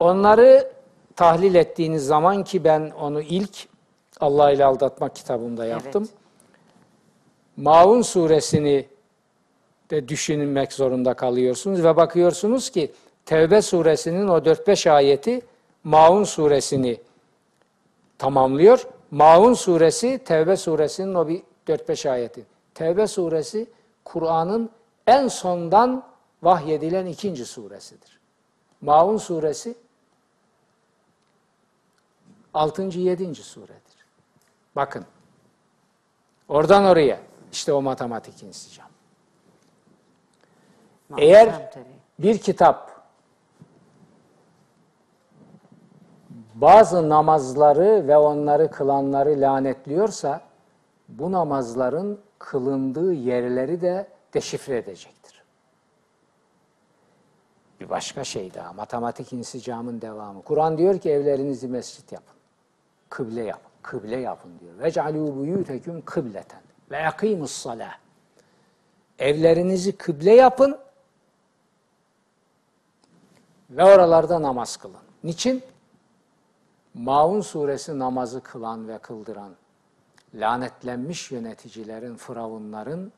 [0.01, 0.73] Onları
[1.17, 3.69] tahlil ettiğiniz zaman ki ben onu ilk
[4.21, 6.03] Allah ile aldatmak kitabımda yaptım.
[6.03, 6.15] Evet.
[7.57, 8.87] Maun suresini
[9.91, 12.93] de düşünmek zorunda kalıyorsunuz ve bakıyorsunuz ki
[13.27, 15.41] Tevbe suresinin o 4-5 ayeti
[15.85, 17.01] Maun suresini
[18.19, 18.87] tamamlıyor.
[19.11, 22.47] Maun suresi Tevbe suresinin o bir 4-5 ayeti.
[22.75, 23.71] Tevbe suresi
[24.05, 24.71] Kur'an'ın
[25.07, 26.05] en sondan
[26.43, 28.21] vahyedilen ikinci suresidir.
[28.81, 29.75] Maun suresi
[32.55, 32.83] 6.
[32.83, 33.35] 7.
[33.35, 34.07] suredir.
[34.77, 35.07] Bakın.
[36.49, 37.21] Oradan oraya.
[37.53, 38.89] işte o matematik insicam.
[41.19, 41.73] Eğer
[42.19, 42.90] bir kitap
[46.61, 50.41] bazı namazları ve onları kılanları lanetliyorsa
[51.09, 55.43] bu namazların kılındığı yerleri de deşifre edecektir.
[57.81, 60.43] Bir başka şey daha, matematik insicamın devamı.
[60.43, 62.37] Kur'an diyor ki evlerinizi mescit yapın.
[63.09, 63.71] Kıble yapın.
[63.83, 64.73] Kıble yapın diyor.
[64.79, 66.61] Vec'alû buyûteküm kıbleten
[66.91, 67.95] ve yakîmus salâh.
[69.19, 70.79] Evlerinizi kıble yapın
[73.71, 74.97] ve oralarda namaz kılın.
[75.25, 75.63] Niçin?
[76.95, 79.55] Maun suresi namazı kılan ve kıldıran
[80.35, 83.13] lanetlenmiş yöneticilerin, firavunların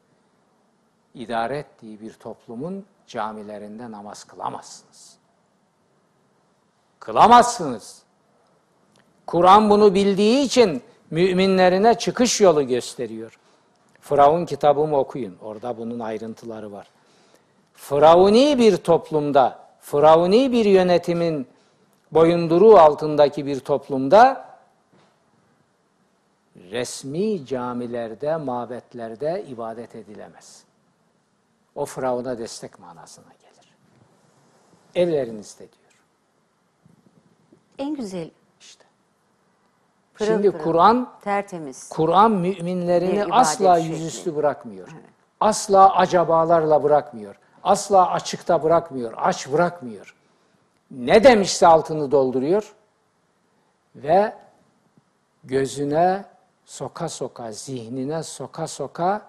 [1.15, 5.17] idare ettiği bir toplumun camilerinde namaz kılamazsınız.
[6.99, 8.03] Kılamazsınız.
[9.27, 13.39] Kur'an bunu bildiği için müminlerine çıkış yolu gösteriyor.
[14.01, 15.37] Firavun kitabımı okuyun.
[15.43, 16.87] Orada bunun ayrıntıları var.
[17.75, 21.47] Firavuni bir toplumda, Firavuni bir yönetimin
[22.13, 24.53] boyunduruğu altındaki bir toplumda
[26.57, 30.65] resmi camilerde, mabetlerde ibadet edilemez.
[31.75, 33.75] O Firavun'a destek manasına gelir.
[34.95, 36.03] Evlerinizde diyor.
[37.79, 38.31] En güzel
[38.61, 38.85] İşte.
[40.15, 41.89] pırıl Şimdi pırıl, Kur'an tertemiz.
[41.89, 43.93] Kur'an müminlerini asla şekli.
[43.93, 44.89] yüzüstü bırakmıyor.
[45.41, 47.39] Asla acabalarla bırakmıyor.
[47.65, 50.17] Asla açıkta bırakmıyor, aç bırakmıyor.
[50.97, 52.75] Ne demişse altını dolduruyor
[53.97, 54.35] ve
[55.45, 56.25] gözüne
[56.65, 59.27] soka soka, zihnine soka soka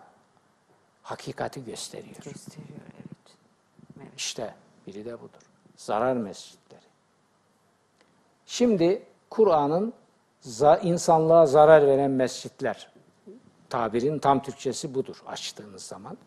[1.03, 2.15] hakikati gösteriyor.
[2.15, 3.37] gösteriyor evet.
[4.17, 4.53] İşte
[4.87, 5.41] biri de budur.
[5.77, 6.81] Zarar mescitleri.
[8.45, 9.93] Şimdi Kur'an'ın
[10.43, 12.91] za- insanlığa zarar veren mescitler
[13.69, 16.17] tabirin tam Türkçesi budur açtığınız zaman.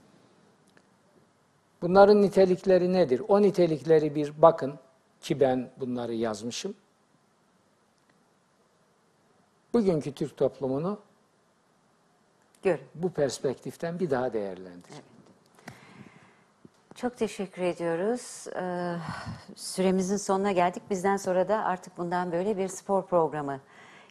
[1.83, 3.23] Bunların nitelikleri nedir?
[3.29, 4.79] O nitelikleri bir bakın
[5.27, 6.75] ki ben bunları yazmışım.
[9.73, 10.99] Bugünkü Türk toplumunu
[12.63, 12.81] Görün.
[12.95, 14.93] bu perspektiften bir daha değerlendir.
[16.95, 18.47] Çok teşekkür ediyoruz.
[18.57, 18.97] Ee,
[19.57, 20.83] süremizin sonuna geldik.
[20.91, 23.61] Bizden sonra da artık bundan böyle bir spor programı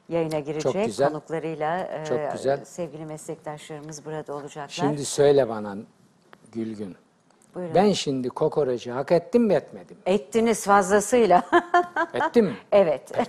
[0.09, 0.85] yayına girecek.
[0.85, 1.09] güzel.
[1.09, 2.65] Konuklarıyla e, Çok güzel.
[2.65, 4.67] sevgili meslektaşlarımız burada olacaklar.
[4.67, 5.77] Şimdi söyle bana
[6.51, 6.95] Gülgün.
[7.55, 7.75] Buyurun.
[7.75, 9.97] Ben şimdi kokoreçi hak ettim mi etmedim?
[9.97, 10.03] mi?
[10.05, 11.43] Ettiniz fazlasıyla.
[12.13, 12.55] Ettim mi?
[12.71, 13.11] evet.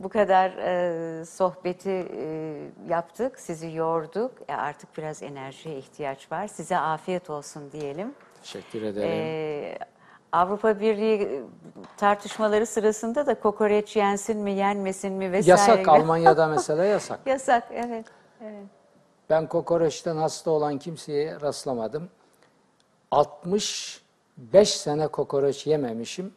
[0.00, 2.56] Bu kadar e, sohbeti e,
[2.88, 4.32] yaptık, sizi yorduk.
[4.48, 6.46] E, artık biraz enerjiye ihtiyaç var.
[6.46, 8.14] Size afiyet olsun diyelim.
[8.42, 9.10] Teşekkür ederim.
[9.10, 9.78] E,
[10.32, 11.42] Avrupa Birliği e,
[11.96, 15.50] tartışmaları sırasında da kokoreç yensin mi, yenmesin mi vesaire.
[15.50, 17.20] yasak Almanya'da mesela yasak.
[17.26, 18.06] Yasak, evet.
[18.42, 18.66] evet.
[19.30, 22.08] Ben kokoreçten hasta olan kimseye rastlamadım.
[23.14, 26.34] 65 sene kokoreç yememişim.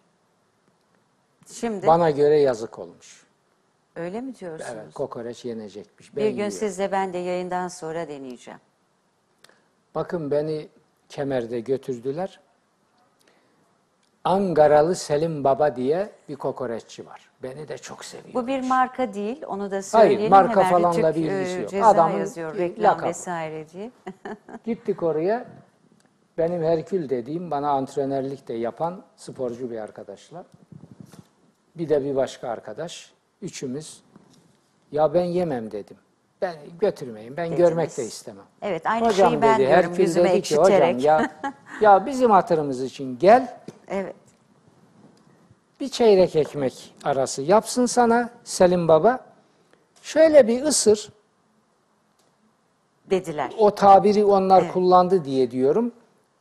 [1.51, 3.23] Şimdi Bana göre yazık olmuş.
[3.95, 4.71] öyle mi diyorsunuz?
[4.73, 6.15] Evet, kokoreç yenecekmiş.
[6.15, 6.51] Ben Bir gün yiyorum.
[6.51, 8.59] sizle ben de yayından sonra deneyeceğim.
[9.95, 10.67] Bakın beni
[11.09, 12.39] kemerde götürdüler.
[14.23, 17.29] Angaralı Selim Baba diye bir kokoreççi var.
[17.43, 18.33] Beni de çok seviyor.
[18.33, 20.29] Bu bir marka değil, onu da söyleyelim.
[20.29, 21.69] marka Hemen falan da Rütük, bir ilgisi e, yok.
[21.69, 23.09] Ceza Adamın yazıyor, reklam lakabı.
[23.09, 23.91] vesaire diye.
[24.65, 25.45] Gittik oraya.
[26.37, 30.45] Benim Herkül dediğim bana antrenörlük de yapan sporcu bir arkadaşla.
[31.75, 33.11] Bir de bir başka arkadaş.
[33.41, 34.01] Üçümüz.
[34.91, 35.97] Ya ben yemem dedim.
[36.41, 37.37] Ben götürmeyin.
[37.37, 37.69] Ben Dediniz.
[37.69, 38.45] görmek de istemem.
[38.61, 41.31] Evet, aynı hocam şeyi ben dedi, diyorum Herkül yüzüme dedi ki hocam ya,
[41.81, 43.57] ya bizim hatırımız için gel
[43.87, 44.15] evet,
[45.79, 49.19] bir çeyrek ekmek arası yapsın sana Selim Baba.
[50.01, 51.09] Şöyle bir ısır.
[53.09, 53.51] dediler.
[53.57, 55.91] O tabiri onlar kullandı diye diyorum.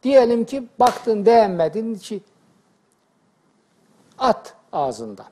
[0.06, 2.22] Diyelim ki baktın beğenmedin ki
[4.18, 5.26] at ağzından.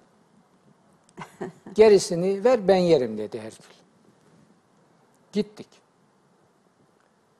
[1.74, 3.74] Gerisini ver ben yerim dedi Herkül.
[5.32, 5.68] Gittik.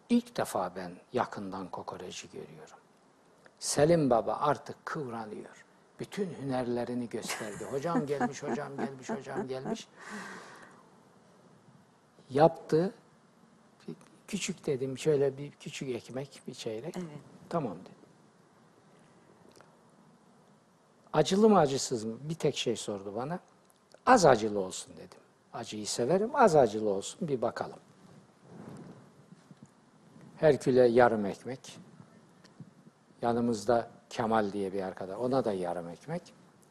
[0.09, 2.79] İlk defa ben yakından kokoreci görüyorum.
[3.59, 5.65] Selim Baba artık kıvranıyor.
[6.01, 7.65] Bütün hünerlerini gösterdi.
[7.71, 9.89] Hocam gelmiş, hocam gelmiş, hocam gelmiş.
[12.31, 12.95] Yaptı.
[14.29, 16.95] Küçük dedim, şöyle bir küçük ekmek, bir çeyrek.
[17.49, 18.05] Tamam dedi.
[21.13, 22.17] Acılı mı acısız mı?
[22.23, 23.41] Bir tek şey sordu bana.
[24.07, 25.19] Az acılı olsun dedim.
[25.53, 27.79] Acıyı severim, az acılı olsun bir bakalım.
[30.37, 31.79] Herkül'e yarım ekmek.
[33.23, 35.19] Yanımızda Kemal diye bir arkadaş.
[35.19, 36.23] Ona da yarım ekmek.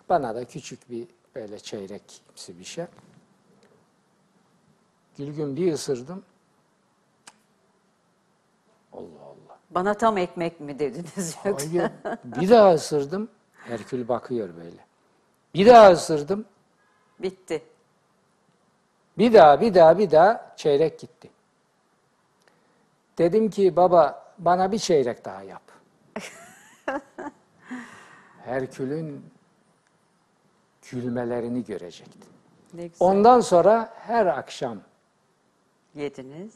[0.10, 2.86] Bana da küçük bir böyle çeyrekimsi bir şey.
[5.18, 6.24] Gülgün bir ısırdım.
[8.94, 9.60] Allah Allah.
[9.70, 11.68] Bana tam ekmek mi dediniz yoksa?
[11.70, 11.92] Hayır.
[12.26, 13.30] Bir daha ısırdım.
[13.54, 14.86] Herkül bakıyor böyle.
[15.56, 16.46] Bir daha ısırdım.
[17.20, 17.64] Bitti.
[19.18, 21.30] Bir daha, bir daha, bir daha çeyrek gitti.
[23.18, 25.62] Dedim ki baba bana bir çeyrek daha yap.
[28.46, 29.26] Herkül'ün
[30.92, 32.28] gülmelerini görecekti.
[32.74, 33.08] Ne güzel.
[33.08, 34.80] Ondan sonra her akşam
[35.96, 36.54] Yediniz.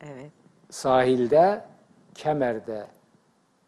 [0.00, 0.32] Evet.
[0.70, 1.64] Sahilde,
[2.14, 2.86] Kemer'de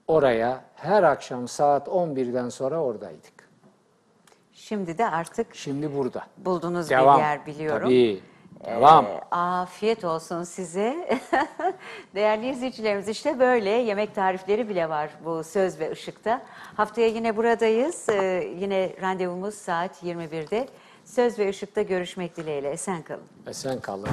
[0.08, 3.48] oraya her akşam saat 11'den sonra oradaydık.
[4.52, 6.22] Şimdi de artık Şimdi burada.
[6.38, 7.18] buldunuz Devam.
[7.18, 7.82] bir yer biliyorum.
[7.88, 8.22] Tabii.
[8.66, 9.06] Devam.
[9.06, 11.18] Ee, afiyet olsun size.
[12.14, 16.42] Değerli izleyicilerimiz işte böyle yemek tarifleri bile var bu Söz ve Işık'ta.
[16.76, 18.08] Haftaya yine buradayız.
[18.08, 20.68] Ee, yine randevumuz saat 21'de.
[21.04, 22.70] Söz ve Işık'ta görüşmek dileğiyle.
[22.70, 23.24] Esen kalın.
[23.46, 24.08] Esen kalın.